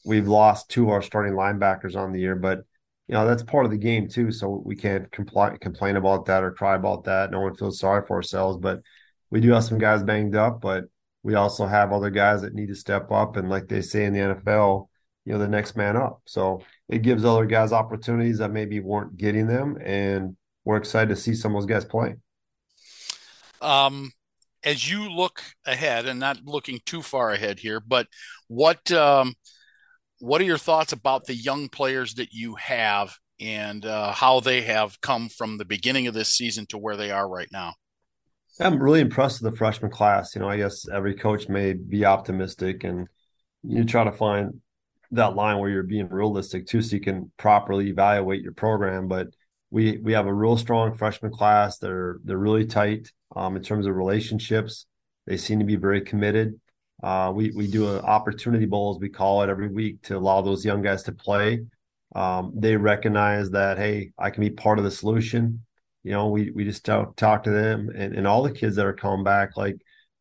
We've 0.05 0.27
lost 0.27 0.69
two 0.69 0.83
of 0.83 0.89
our 0.89 1.01
starting 1.01 1.33
linebackers 1.33 1.95
on 1.95 2.11
the 2.11 2.19
year, 2.19 2.35
but, 2.35 2.59
you 3.07 3.13
know, 3.13 3.27
that's 3.27 3.43
part 3.43 3.65
of 3.65 3.71
the 3.71 3.77
game 3.77 4.07
too. 4.07 4.31
So 4.31 4.61
we 4.65 4.75
can't 4.75 5.11
comply, 5.11 5.57
complain 5.59 5.95
about 5.95 6.25
that 6.25 6.43
or 6.43 6.51
cry 6.51 6.75
about 6.75 7.03
that. 7.05 7.31
No 7.31 7.41
one 7.41 7.55
feels 7.55 7.79
sorry 7.79 8.05
for 8.05 8.15
ourselves, 8.15 8.57
but 8.57 8.81
we 9.29 9.41
do 9.41 9.51
have 9.51 9.63
some 9.63 9.77
guys 9.77 10.03
banged 10.03 10.35
up, 10.35 10.61
but 10.61 10.85
we 11.23 11.35
also 11.35 11.65
have 11.65 11.91
other 11.91 12.09
guys 12.09 12.41
that 12.41 12.53
need 12.53 12.67
to 12.69 12.75
step 12.75 13.11
up. 13.11 13.35
And 13.35 13.49
like 13.49 13.67
they 13.67 13.81
say 13.81 14.05
in 14.05 14.13
the 14.13 14.19
NFL, 14.19 14.87
you 15.29 15.33
know 15.33 15.39
the 15.39 15.47
next 15.47 15.77
man 15.77 15.95
up. 15.95 16.21
So 16.25 16.63
it 16.87 17.03
gives 17.03 17.23
other 17.23 17.45
guys 17.45 17.71
opportunities 17.71 18.39
that 18.39 18.51
maybe 18.51 18.79
weren't 18.79 19.15
getting 19.15 19.45
them, 19.45 19.77
and 19.83 20.35
we're 20.65 20.77
excited 20.77 21.09
to 21.09 21.15
see 21.15 21.35
some 21.35 21.55
of 21.55 21.61
those 21.61 21.69
guys 21.69 21.85
play. 21.85 22.15
Um, 23.61 24.11
as 24.63 24.89
you 24.89 25.07
look 25.11 25.43
ahead, 25.65 26.07
and 26.07 26.19
not 26.19 26.43
looking 26.45 26.79
too 26.83 27.03
far 27.03 27.31
ahead 27.31 27.59
here, 27.59 27.79
but 27.79 28.07
what 28.47 28.91
um, 28.91 29.35
what 30.19 30.41
are 30.41 30.45
your 30.45 30.57
thoughts 30.57 30.93
about 30.93 31.25
the 31.25 31.35
young 31.35 31.69
players 31.69 32.15
that 32.15 32.31
you 32.31 32.55
have 32.55 33.15
and 33.39 33.85
uh, 33.85 34.11
how 34.11 34.39
they 34.39 34.61
have 34.63 34.99
come 35.01 35.29
from 35.29 35.57
the 35.57 35.65
beginning 35.65 36.07
of 36.07 36.13
this 36.13 36.29
season 36.29 36.65
to 36.67 36.77
where 36.77 36.97
they 36.97 37.11
are 37.11 37.27
right 37.27 37.49
now? 37.51 37.73
I'm 38.59 38.81
really 38.81 38.99
impressed 38.99 39.41
with 39.41 39.51
the 39.51 39.57
freshman 39.57 39.91
class. 39.91 40.35
You 40.35 40.41
know, 40.41 40.49
I 40.49 40.57
guess 40.57 40.87
every 40.89 41.15
coach 41.15 41.47
may 41.47 41.73
be 41.73 42.03
optimistic 42.05 42.83
and 42.83 43.07
you 43.63 43.85
try 43.85 44.03
to 44.03 44.11
find 44.11 44.61
that 45.11 45.35
line 45.35 45.59
where 45.59 45.69
you're 45.69 45.83
being 45.83 46.09
realistic 46.09 46.67
too, 46.67 46.81
so 46.81 46.95
you 46.95 47.01
can 47.01 47.31
properly 47.37 47.89
evaluate 47.89 48.41
your 48.41 48.53
program. 48.53 49.07
But 49.07 49.27
we 49.71 49.97
we 49.97 50.13
have 50.13 50.27
a 50.27 50.33
real 50.33 50.57
strong 50.57 50.95
freshman 50.95 51.31
class. 51.31 51.77
They're 51.77 52.17
they're 52.23 52.37
really 52.37 52.65
tight 52.65 53.11
um, 53.35 53.55
in 53.55 53.63
terms 53.63 53.85
of 53.85 53.95
relationships. 53.95 54.85
They 55.25 55.37
seem 55.37 55.59
to 55.59 55.65
be 55.65 55.75
very 55.75 56.01
committed. 56.01 56.59
Uh, 57.01 57.31
we 57.33 57.51
we 57.51 57.67
do 57.67 57.89
an 57.89 58.03
opportunity 58.03 58.65
bowl 58.65 58.93
as 58.93 58.99
we 58.99 59.09
call 59.09 59.41
it 59.41 59.49
every 59.49 59.69
week 59.69 60.01
to 60.03 60.17
allow 60.17 60.41
those 60.41 60.65
young 60.65 60.81
guys 60.81 61.03
to 61.03 61.11
play. 61.11 61.65
Um, 62.15 62.51
they 62.55 62.75
recognize 62.75 63.51
that 63.51 63.77
hey, 63.77 64.11
I 64.17 64.29
can 64.31 64.41
be 64.41 64.49
part 64.49 64.79
of 64.79 64.85
the 64.85 64.91
solution. 64.91 65.63
You 66.03 66.11
know, 66.11 66.27
we 66.27 66.51
we 66.51 66.65
just 66.65 66.85
talk, 66.85 67.15
talk 67.15 67.43
to 67.43 67.51
them 67.51 67.89
and, 67.95 68.15
and 68.15 68.27
all 68.27 68.43
the 68.43 68.51
kids 68.51 68.75
that 68.75 68.85
are 68.85 68.93
coming 68.93 69.23
back 69.23 69.55
like, 69.55 69.77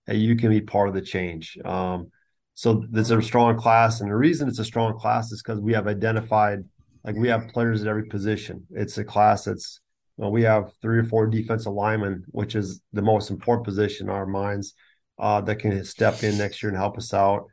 hey, 0.06 0.16
you 0.16 0.36
can 0.36 0.50
be 0.50 0.60
part 0.60 0.88
of 0.88 0.94
the 0.94 1.00
change. 1.00 1.58
Um, 1.64 2.10
so 2.54 2.84
there's 2.90 3.10
a 3.10 3.22
strong 3.22 3.56
class, 3.56 4.00
and 4.00 4.10
the 4.10 4.16
reason 4.16 4.48
it's 4.48 4.58
a 4.58 4.64
strong 4.64 4.98
class 4.98 5.30
is 5.32 5.42
because 5.42 5.60
we 5.60 5.72
have 5.72 5.86
identified 5.86 6.64
like 7.04 7.16
we 7.16 7.28
have 7.28 7.48
players 7.48 7.82
at 7.82 7.88
every 7.88 8.06
position. 8.06 8.66
It's 8.70 8.98
a 8.98 9.04
class 9.04 9.44
that's 9.44 9.80
we 10.16 10.42
have 10.42 10.72
three 10.82 10.98
or 10.98 11.04
four 11.04 11.26
defensive 11.28 11.72
linemen, 11.72 12.24
which 12.28 12.56
is 12.56 12.80
the 12.92 13.02
most 13.02 13.30
important 13.30 13.64
position 13.64 14.08
in 14.08 14.12
our 14.12 14.26
minds 14.26 14.74
uh, 15.18 15.40
that 15.42 15.56
can 15.56 15.84
step 15.84 16.22
in 16.22 16.38
next 16.38 16.62
year 16.62 16.70
and 16.70 16.78
help 16.78 16.96
us 16.96 17.12
out. 17.12 17.46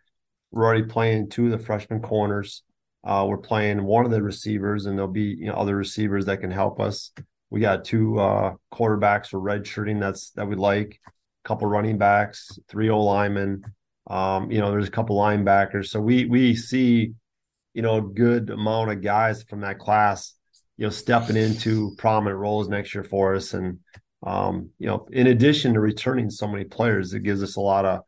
We're 0.51 0.65
already 0.65 0.83
playing 0.83 1.29
two 1.29 1.45
of 1.45 1.51
the 1.51 1.59
freshman 1.59 2.01
corners. 2.01 2.63
Uh, 3.03 3.25
we're 3.27 3.37
playing 3.37 3.83
one 3.83 4.05
of 4.05 4.11
the 4.11 4.21
receivers, 4.21 4.85
and 4.85 4.97
there'll 4.97 5.11
be 5.11 5.35
you 5.37 5.47
know 5.47 5.53
other 5.53 5.75
receivers 5.75 6.25
that 6.25 6.41
can 6.41 6.51
help 6.51 6.79
us. 6.79 7.11
We 7.49 7.59
got 7.59 7.85
two 7.85 8.19
uh, 8.19 8.55
quarterbacks 8.73 9.27
for 9.27 9.39
redshirting 9.39 9.99
that's 9.99 10.31
that 10.31 10.47
we 10.47 10.55
like, 10.55 10.99
a 11.05 11.47
couple 11.47 11.67
running 11.67 11.97
backs, 11.97 12.57
three 12.67 12.89
O 12.89 12.99
linemen, 12.99 13.63
um, 14.07 14.51
you 14.51 14.59
know, 14.59 14.71
there's 14.71 14.87
a 14.87 14.91
couple 14.91 15.17
linebackers. 15.17 15.87
So 15.87 15.99
we 15.99 16.25
we 16.25 16.55
see, 16.55 17.13
you 17.73 17.81
know, 17.81 17.97
a 17.97 18.01
good 18.01 18.49
amount 18.49 18.91
of 18.91 19.01
guys 19.01 19.43
from 19.43 19.61
that 19.61 19.79
class, 19.79 20.33
you 20.77 20.85
know, 20.85 20.91
stepping 20.91 21.37
into 21.37 21.95
prominent 21.97 22.39
roles 22.39 22.69
next 22.69 22.93
year 22.93 23.03
for 23.03 23.35
us. 23.35 23.53
And 23.53 23.79
um, 24.25 24.71
you 24.79 24.87
know, 24.87 25.07
in 25.11 25.27
addition 25.27 25.73
to 25.73 25.79
returning 25.79 26.29
so 26.29 26.47
many 26.47 26.63
players, 26.63 27.13
it 27.13 27.23
gives 27.23 27.43
us 27.43 27.55
a 27.55 27.61
lot 27.61 27.85
of 27.85 28.01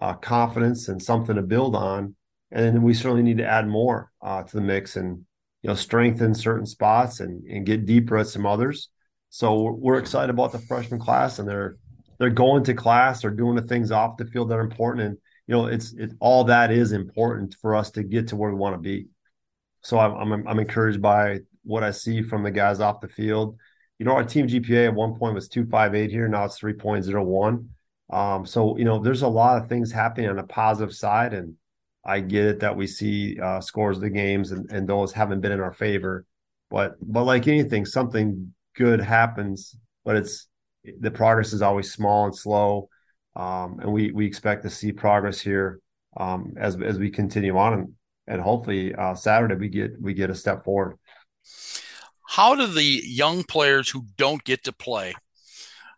uh, 0.00 0.14
confidence 0.14 0.88
and 0.88 1.02
something 1.02 1.36
to 1.36 1.42
build 1.42 1.74
on. 1.74 2.14
And 2.52 2.82
we 2.82 2.94
certainly 2.94 3.22
need 3.22 3.38
to 3.38 3.46
add 3.46 3.66
more 3.66 4.12
uh, 4.22 4.44
to 4.44 4.56
the 4.56 4.62
mix 4.62 4.96
and 4.96 5.24
you 5.62 5.68
know 5.68 5.74
strengthen 5.74 6.34
certain 6.34 6.66
spots 6.66 7.20
and 7.20 7.44
and 7.46 7.66
get 7.66 7.86
deeper 7.86 8.18
at 8.18 8.28
some 8.28 8.46
others. 8.46 8.90
So 9.30 9.76
we're, 9.80 9.98
excited 9.98 10.30
about 10.30 10.52
the 10.52 10.60
freshman 10.60 11.00
class, 11.00 11.40
and 11.40 11.48
they're 11.48 11.76
they're 12.20 12.30
going 12.30 12.62
to 12.64 12.74
class, 12.74 13.22
they're 13.22 13.32
doing 13.32 13.56
the 13.56 13.62
things 13.62 13.90
off 13.90 14.16
the 14.16 14.26
field 14.26 14.50
that 14.50 14.58
are 14.58 14.60
important, 14.60 15.06
and 15.06 15.18
you 15.48 15.54
know, 15.56 15.66
it's 15.66 15.92
it 15.94 16.12
all 16.20 16.44
that 16.44 16.70
is 16.70 16.92
important 16.92 17.56
for 17.60 17.74
us 17.74 17.90
to 17.92 18.04
get 18.04 18.28
to 18.28 18.36
where 18.36 18.50
we 18.50 18.56
want 18.56 18.74
to 18.74 18.80
be. 18.80 19.08
So 19.82 19.98
I'm, 19.98 20.32
I'm 20.32 20.46
I'm 20.46 20.58
encouraged 20.60 21.02
by 21.02 21.40
what 21.64 21.82
I 21.82 21.90
see 21.90 22.22
from 22.22 22.44
the 22.44 22.52
guys 22.52 22.78
off 22.78 23.00
the 23.00 23.08
field. 23.08 23.56
You 23.98 24.06
know, 24.06 24.12
our 24.12 24.24
team 24.24 24.48
GPA 24.48 24.88
at 24.88 24.94
one 24.94 25.14
point 25.14 25.34
was 25.34 25.48
two 25.48 25.66
five 25.66 25.94
eight 25.94 26.10
here, 26.10 26.28
now 26.28 26.44
it's 26.44 26.58
three 26.58 26.72
point 26.72 27.04
zero 27.04 27.22
one. 27.22 27.70
Um, 28.10 28.44
so 28.44 28.76
you 28.76 28.84
know, 28.84 28.98
there's 28.98 29.22
a 29.22 29.28
lot 29.28 29.62
of 29.62 29.68
things 29.68 29.92
happening 29.92 30.28
on 30.28 30.36
the 30.36 30.42
positive 30.42 30.94
side, 30.94 31.32
and 31.32 31.54
I 32.04 32.20
get 32.20 32.44
it 32.44 32.60
that 32.60 32.76
we 32.76 32.86
see 32.86 33.38
uh, 33.40 33.60
scores 33.60 33.96
of 33.96 34.02
the 34.02 34.10
games 34.10 34.50
and, 34.50 34.70
and 34.70 34.88
those 34.88 35.12
haven't 35.12 35.40
been 35.40 35.52
in 35.52 35.60
our 35.60 35.72
favor, 35.72 36.26
but 36.70 36.96
but 37.00 37.24
like 37.24 37.48
anything, 37.48 37.86
something 37.86 38.52
good 38.76 39.00
happens, 39.00 39.76
but 40.04 40.16
it's 40.16 40.48
the 41.00 41.10
progress 41.10 41.52
is 41.52 41.62
always 41.62 41.92
small 41.92 42.26
and 42.26 42.36
slow. 42.36 42.88
Um, 43.36 43.80
and 43.80 43.92
we 43.92 44.12
we 44.12 44.26
expect 44.26 44.62
to 44.64 44.70
see 44.70 44.92
progress 44.92 45.40
here 45.40 45.80
um, 46.16 46.54
as 46.56 46.80
as 46.80 46.98
we 46.98 47.10
continue 47.10 47.56
on, 47.56 47.72
and, 47.74 47.92
and 48.26 48.40
hopefully 48.40 48.94
uh, 48.94 49.14
Saturday 49.14 49.54
we 49.54 49.68
get 49.68 50.00
we 50.00 50.14
get 50.14 50.30
a 50.30 50.34
step 50.34 50.64
forward. 50.64 50.98
How 52.34 52.56
do 52.56 52.66
the 52.66 53.00
young 53.04 53.44
players 53.44 53.88
who 53.88 54.06
don't 54.16 54.42
get 54.42 54.64
to 54.64 54.72
play, 54.72 55.14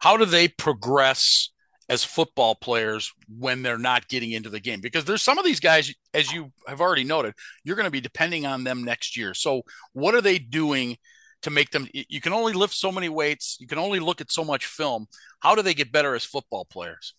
how 0.01 0.19
do 0.19 0.27
they 0.27 0.49
progress 0.49 1.49
as 1.89 2.05
football 2.05 2.55
players 2.55 3.11
when 3.27 3.63
they're 3.63 3.79
not 3.79 4.09
getting 4.09 4.33
into 4.33 4.51
the 4.51 4.61
game? 4.61 4.83
Because 4.83 5.07
there's 5.07 5.23
some 5.23 5.39
of 5.39 5.47
these 5.47 5.61
guys 5.61 5.95
as 6.13 6.31
you 6.31 6.53
have 6.69 6.83
already 6.83 7.05
noted 7.05 7.33
you're 7.65 7.75
going 7.75 7.87
to 7.87 7.91
be 7.91 8.03
depending 8.03 8.45
on 8.45 8.65
them 8.65 8.85
next 8.85 9.17
year. 9.17 9.33
So 9.33 9.63
what 9.95 10.15
are 10.15 10.21
they 10.21 10.39
doing 10.39 10.99
to 11.41 11.49
make 11.49 11.71
them 11.71 11.89
you 11.93 12.21
can 12.21 12.35
only 12.35 12.53
lift 12.53 12.75
so 12.75 12.93
many 12.93 13.09
weights 13.09 13.57
you 13.59 13.67
can 13.67 13.79
only 13.79 13.99
look 13.99 14.21
at 14.21 14.31
so 14.31 14.45
much 14.45 14.67
film. 14.67 15.07
How 15.41 15.55
do 15.55 15.63
they 15.63 15.73
get 15.73 15.91
better 15.91 16.15
as 16.15 16.25
football 16.25 16.67
players? 16.67 17.15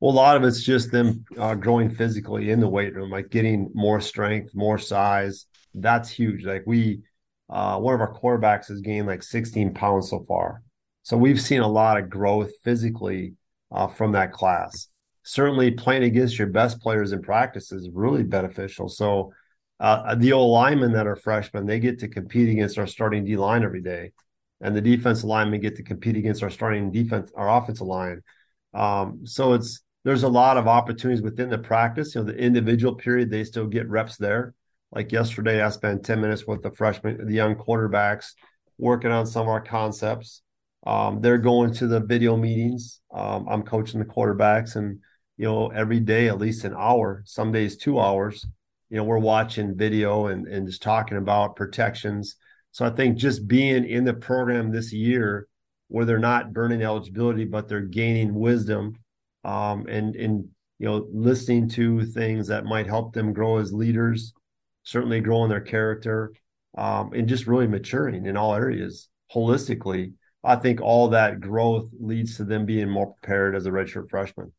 Well 0.00 0.10
a 0.10 0.16
lot 0.16 0.36
of 0.36 0.42
it's 0.42 0.64
just 0.64 0.90
them 0.90 1.24
uh, 1.38 1.54
growing 1.54 1.90
physically 1.90 2.50
in 2.50 2.58
the 2.58 2.68
weight 2.68 2.92
room 2.96 3.10
like 3.10 3.30
getting 3.30 3.70
more 3.72 4.00
strength 4.00 4.52
more 4.52 4.78
size. 4.78 5.46
That's 5.74 6.10
huge. 6.10 6.44
Like 6.44 6.64
we 6.66 7.02
uh, 7.50 7.78
one 7.78 7.94
of 7.94 8.00
our 8.00 8.14
quarterbacks 8.14 8.68
has 8.68 8.80
gained 8.80 9.06
like 9.06 9.22
16 9.22 9.74
pounds 9.74 10.10
so 10.10 10.24
far 10.28 10.62
so 11.08 11.16
we've 11.16 11.40
seen 11.40 11.62
a 11.62 11.66
lot 11.66 11.96
of 11.96 12.10
growth 12.10 12.50
physically 12.62 13.32
uh, 13.72 13.86
from 13.86 14.12
that 14.12 14.30
class. 14.30 14.88
Certainly, 15.22 15.70
playing 15.70 16.02
against 16.02 16.38
your 16.38 16.48
best 16.48 16.82
players 16.82 17.12
in 17.12 17.22
practice 17.22 17.72
is 17.72 17.88
really 17.94 18.24
beneficial. 18.24 18.90
So, 18.90 19.32
uh, 19.80 20.14
the 20.16 20.34
old 20.34 20.52
linemen 20.52 20.92
that 20.92 21.06
are 21.06 21.16
freshmen, 21.16 21.64
they 21.64 21.80
get 21.80 22.00
to 22.00 22.08
compete 22.08 22.50
against 22.50 22.78
our 22.78 22.86
starting 22.86 23.24
D 23.24 23.38
line 23.38 23.62
every 23.62 23.80
day, 23.80 24.12
and 24.60 24.76
the 24.76 24.82
defensive 24.82 25.24
linemen 25.24 25.62
get 25.62 25.76
to 25.76 25.82
compete 25.82 26.18
against 26.18 26.42
our 26.42 26.50
starting 26.50 26.90
defense, 26.90 27.32
our 27.34 27.56
offensive 27.56 27.86
line. 27.86 28.22
Um, 28.74 29.24
so 29.24 29.54
it's 29.54 29.80
there's 30.04 30.24
a 30.24 30.28
lot 30.28 30.58
of 30.58 30.68
opportunities 30.68 31.22
within 31.22 31.48
the 31.48 31.56
practice. 31.56 32.14
You 32.14 32.20
know, 32.20 32.26
the 32.26 32.36
individual 32.36 32.94
period, 32.94 33.30
they 33.30 33.44
still 33.44 33.66
get 33.66 33.88
reps 33.88 34.18
there. 34.18 34.52
Like 34.92 35.12
yesterday, 35.12 35.62
I 35.62 35.68
spent 35.70 36.04
10 36.04 36.20
minutes 36.20 36.46
with 36.46 36.62
the 36.62 36.70
freshmen, 36.70 37.26
the 37.26 37.34
young 37.34 37.56
quarterbacks, 37.56 38.32
working 38.78 39.10
on 39.10 39.26
some 39.26 39.42
of 39.42 39.48
our 39.48 39.60
concepts. 39.60 40.42
Um, 40.86 41.20
they're 41.20 41.38
going 41.38 41.74
to 41.74 41.86
the 41.86 42.00
video 42.00 42.36
meetings. 42.36 43.00
Um, 43.12 43.46
I'm 43.48 43.62
coaching 43.62 44.00
the 44.00 44.06
quarterbacks, 44.06 44.76
and 44.76 45.00
you 45.36 45.44
know, 45.44 45.68
every 45.68 46.00
day 46.00 46.28
at 46.28 46.38
least 46.38 46.64
an 46.64 46.74
hour, 46.76 47.22
some 47.26 47.52
days 47.52 47.76
two 47.76 48.00
hours. 48.00 48.46
You 48.88 48.96
know, 48.96 49.04
we're 49.04 49.18
watching 49.18 49.76
video 49.76 50.26
and 50.28 50.46
and 50.46 50.66
just 50.66 50.82
talking 50.82 51.18
about 51.18 51.56
protections. 51.56 52.36
So 52.70 52.86
I 52.86 52.90
think 52.90 53.18
just 53.18 53.46
being 53.46 53.84
in 53.84 54.04
the 54.04 54.14
program 54.14 54.70
this 54.70 54.92
year, 54.92 55.48
where 55.88 56.04
they're 56.04 56.18
not 56.18 56.52
burning 56.52 56.82
eligibility, 56.82 57.44
but 57.44 57.68
they're 57.68 57.80
gaining 57.80 58.34
wisdom, 58.34 58.94
um, 59.44 59.86
and 59.88 60.14
and 60.16 60.48
you 60.78 60.86
know, 60.86 61.06
listening 61.12 61.68
to 61.70 62.04
things 62.06 62.46
that 62.46 62.64
might 62.64 62.86
help 62.86 63.12
them 63.12 63.32
grow 63.32 63.58
as 63.58 63.72
leaders, 63.72 64.32
certainly 64.88 65.20
growing 65.20 65.48
their 65.48 65.60
character, 65.60 66.32
um, 66.76 67.12
and 67.12 67.28
just 67.28 67.46
really 67.46 67.66
maturing 67.66 68.26
in 68.26 68.36
all 68.36 68.54
areas 68.54 69.08
holistically 69.34 70.12
I 70.44 70.56
think 70.56 70.80
all 70.80 71.08
that 71.08 71.40
growth 71.40 71.90
leads 71.98 72.36
to 72.36 72.44
them 72.44 72.64
being 72.64 72.88
more 72.88 73.14
prepared 73.14 73.56
as 73.56 73.66
a 73.66 73.70
redshirt 73.70 74.08
freshman. 74.08 74.52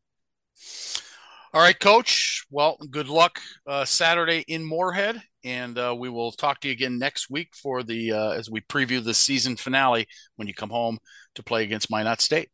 All 1.54 1.62
right, 1.62 1.80
Coach. 1.80 2.46
Well, 2.52 2.78
good 2.92 3.08
luck 3.08 3.40
uh, 3.66 3.86
Saturday 3.86 4.44
in 4.48 4.64
Moorhead, 4.64 5.22
and 5.44 5.78
uh, 5.78 5.96
we 5.98 6.10
will 6.10 6.32
talk 6.32 6.60
to 6.62 6.68
you 6.68 6.74
again 6.74 7.00
next 7.00 7.30
week 7.30 7.56
for 7.56 7.82
the 7.82 8.12
uh, 8.12 8.32
as 8.32 8.52
we 8.52 8.62
preview 8.62 9.04
the 9.04 9.14
season 9.14 9.56
finale 9.56 10.08
when 10.36 10.48
you 10.48 10.54
come 10.54 10.70
home 10.70 11.00
to 11.36 11.44
play 11.44 11.64
against 11.64 11.90
Minot 11.90 12.22
State. 12.22 12.50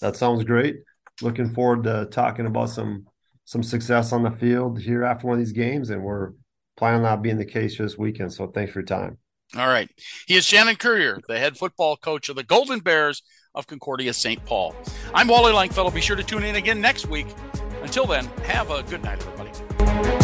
That 0.00 0.16
sounds 0.16 0.42
great. 0.42 0.76
Looking 1.20 1.54
forward 1.54 1.84
to 1.84 2.08
talking 2.10 2.46
about 2.46 2.70
some 2.70 3.06
some 3.44 3.62
success 3.62 4.12
on 4.12 4.22
the 4.22 4.30
field 4.30 4.80
here 4.80 5.04
after 5.04 5.26
one 5.26 5.38
of 5.38 5.44
these 5.44 5.52
games, 5.52 5.90
and 5.90 6.02
we're 6.02 6.32
planning 6.76 7.04
on 7.04 7.22
being 7.22 7.38
the 7.38 7.44
case 7.44 7.78
this 7.78 7.98
weekend. 7.98 8.32
So 8.32 8.46
thanks 8.48 8.72
for 8.72 8.80
your 8.80 8.86
time. 8.86 9.18
All 9.56 9.68
right. 9.68 9.90
He 10.26 10.36
is 10.36 10.44
Shannon 10.44 10.76
Currier, 10.76 11.20
the 11.28 11.38
head 11.38 11.56
football 11.56 11.96
coach 11.96 12.28
of 12.28 12.36
the 12.36 12.42
Golden 12.42 12.80
Bears 12.80 13.22
of 13.54 13.66
Concordia 13.66 14.14
St. 14.14 14.42
Paul. 14.46 14.74
I'm 15.14 15.28
Wally 15.28 15.52
Langfellow. 15.52 15.92
Be 15.92 16.00
sure 16.00 16.16
to 16.16 16.24
tune 16.24 16.42
in 16.42 16.56
again 16.56 16.80
next 16.80 17.06
week. 17.06 17.26
Until 17.82 18.06
then, 18.06 18.26
have 18.44 18.70
a 18.70 18.82
good 18.84 19.02
night, 19.02 19.22
everybody. 19.26 20.21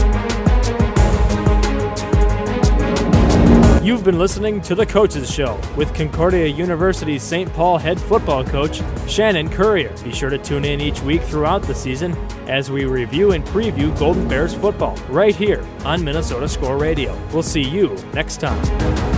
You've 3.82 4.02
been 4.02 4.18
listening 4.18 4.60
to 4.62 4.74
The 4.74 4.84
Coaches 4.84 5.32
Show 5.32 5.58
with 5.76 5.94
Concordia 5.94 6.46
University's 6.46 7.22
St. 7.22 7.50
Paul 7.52 7.78
head 7.78 8.00
football 8.00 8.44
coach, 8.44 8.82
Shannon 9.06 9.48
Currier. 9.48 9.94
Be 10.02 10.12
sure 10.12 10.30
to 10.30 10.38
tune 10.38 10.64
in 10.64 10.80
each 10.80 11.00
week 11.02 11.22
throughout 11.22 11.62
the 11.62 11.74
season 11.74 12.12
as 12.48 12.72
we 12.72 12.86
review 12.86 13.32
and 13.32 13.44
preview 13.46 13.96
Golden 13.96 14.26
Bears 14.26 14.52
football 14.52 14.96
right 15.08 15.34
here 15.34 15.64
on 15.84 16.02
Minnesota 16.02 16.48
Score 16.48 16.76
Radio. 16.76 17.16
We'll 17.32 17.44
see 17.44 17.62
you 17.62 17.94
next 18.12 18.40
time. 18.40 19.17